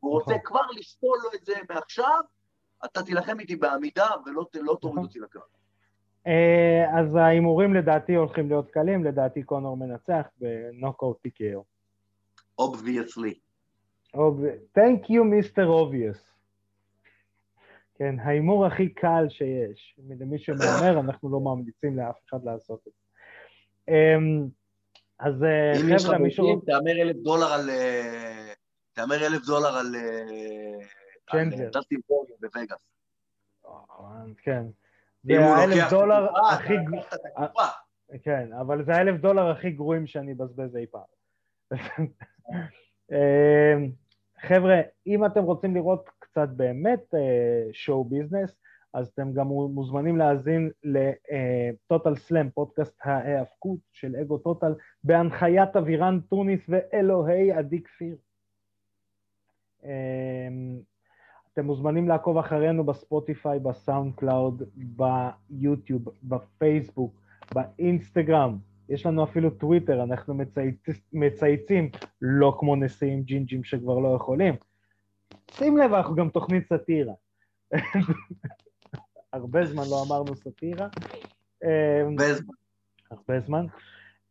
[0.00, 0.44] הוא רוצה נכון.
[0.44, 2.20] כבר לספול לו את זה מעכשיו,
[2.84, 5.04] אתה תילחם איתי בעמידה ולא לא תוריד.
[5.04, 5.42] אותי לקרב.
[6.26, 11.62] אה, אז ההימורים לדעתי הולכים להיות קלים, לדעתי קונור מנצח בנוקאוט TKO.
[12.60, 13.34] Obviously.
[14.78, 15.66] Thank you, Mr.
[15.66, 16.30] Obvious.
[17.94, 19.96] כן, ההימור הכי קל שיש.
[20.20, 23.92] למי שמאמר, אנחנו לא ממליצים לאף אחד לעשות את זה.
[23.92, 24.48] אמ,
[25.18, 26.46] אז אה, חבר'ה, מישהו...
[26.46, 27.70] אם יש לך תאמר אלף דולר על...
[27.70, 28.52] אה,
[28.92, 29.94] תאמר אלף דולר על...
[31.32, 31.70] צ'נג'ר.
[31.70, 32.78] דסטין פורגר בווגאס.
[34.42, 34.66] כן.
[35.22, 36.74] זה האלף דולר הכי...
[38.22, 41.02] כן, אבל זה האלף דולר הכי גרועים שאני אבזבז אי פעם.
[43.10, 43.90] אמ,
[44.40, 47.14] חבר'ה, אם אתם רוצים לראות קצת באמת
[47.72, 48.56] show business,
[48.94, 54.74] אז אתם גם מוזמנים להאזין לטוטל סלאם, פודקאסט ההיאבקות של אגו טוטל,
[55.04, 58.16] בהנחיית אבירן טוניס ואלוהי עדי כפיר.
[61.60, 67.20] אתם מוזמנים לעקוב אחרינו בספוטיפיי, בסאונד קלאוד, ביוטיוב, בפייסבוק,
[67.54, 68.58] באינסטגרם,
[68.88, 70.86] יש לנו אפילו טוויטר, אנחנו מצייצ...
[71.12, 71.90] מצייצים,
[72.22, 74.54] לא כמו נשיאים ג'ינג'ים שכבר לא יכולים.
[75.50, 77.14] שים לב, אנחנו גם תוכנית סאטירה.
[79.32, 80.88] הרבה זמן לא אמרנו סאטירה.
[82.04, 82.54] הרבה זמן.
[83.10, 83.66] הרבה זמן.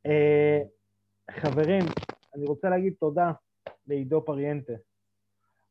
[0.05, 0.59] אה,
[1.32, 1.84] חברים,
[2.36, 3.32] אני רוצה להגיד תודה
[3.88, 4.73] לעידו פריאנטה.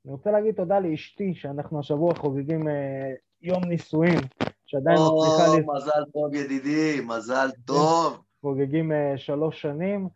[0.09, 4.18] אני רוצה להגיד תודה לאשתי, שאנחנו השבוע חוגגים אה, יום נישואין,
[4.66, 5.46] שעדיין מצליחה...
[5.48, 8.22] או, מזל טוב ידידי, מזל טוב.
[8.41, 10.08] חוגגים אה, שלוש שנים,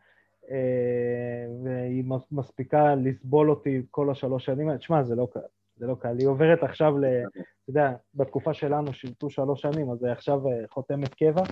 [0.50, 4.76] אה, והיא מספיקה לסבול אותי כל השלוש שנים.
[4.76, 5.40] תשמע, זה לא קל,
[5.76, 6.16] זה לא קל.
[6.18, 10.52] היא עוברת עכשיו, ל, אתה יודע, בתקופה שלנו שירתו שלוש שנים, אז היא עכשיו אה,
[10.70, 11.42] חותמת קבע.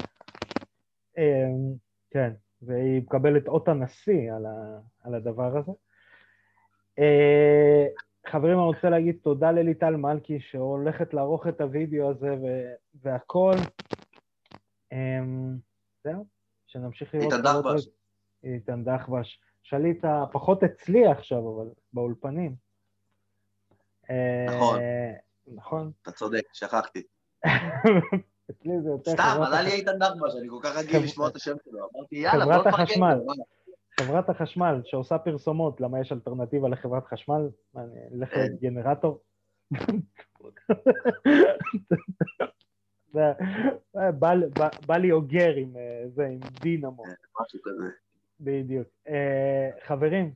[2.10, 2.30] כן,
[2.62, 5.72] והיא מקבלת אות הנשיא על, ה, על הדבר הזה.
[8.30, 12.34] חברים, אני רוצה להגיד תודה לליטל מלכי, שהולכת לערוך את הוידאו הזה
[12.94, 13.54] והכל.
[16.04, 16.24] זהו.
[16.66, 17.32] שנמשיך לראות...
[17.32, 17.88] איתן דחבש.
[18.44, 19.40] איתן דחבש.
[19.62, 22.54] שליט פחות אצלי עכשיו, אבל באולפנים.
[24.46, 24.80] נכון.
[24.80, 25.12] אה,
[25.54, 25.90] נכון.
[26.02, 27.02] אתה צודק, שכחתי.
[28.50, 29.10] אצלי זה יותר...
[29.10, 31.78] סתם, עלה לי איתן דחבש, אני כל כך רגיל לשמוע את השם שלו.
[31.94, 32.70] אמרתי, יאללה, בוא נפרגן.
[32.70, 33.18] חברת החשמל
[34.84, 37.48] שעושה פרסומות, למה יש אלטרנטיבה לחברת חשמל?
[37.76, 38.40] אני אלך כן.
[38.52, 39.20] לגנרטור?
[44.86, 47.02] בא לי אוגר עם אה, זה, עם דינמו.
[47.02, 47.10] כן,
[47.40, 47.84] משהו כזה.
[48.40, 48.88] בדיוק.
[49.08, 50.32] אה, חברים,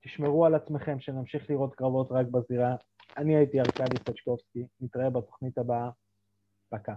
[0.00, 2.74] תשמרו על עצמכם, שנמשיך לראות קרבות רק בזירה.
[3.16, 5.90] אני הייתי ארכדי סצ'קובסקי, נתראה בתוכנית הבאה.
[6.70, 6.94] פקה.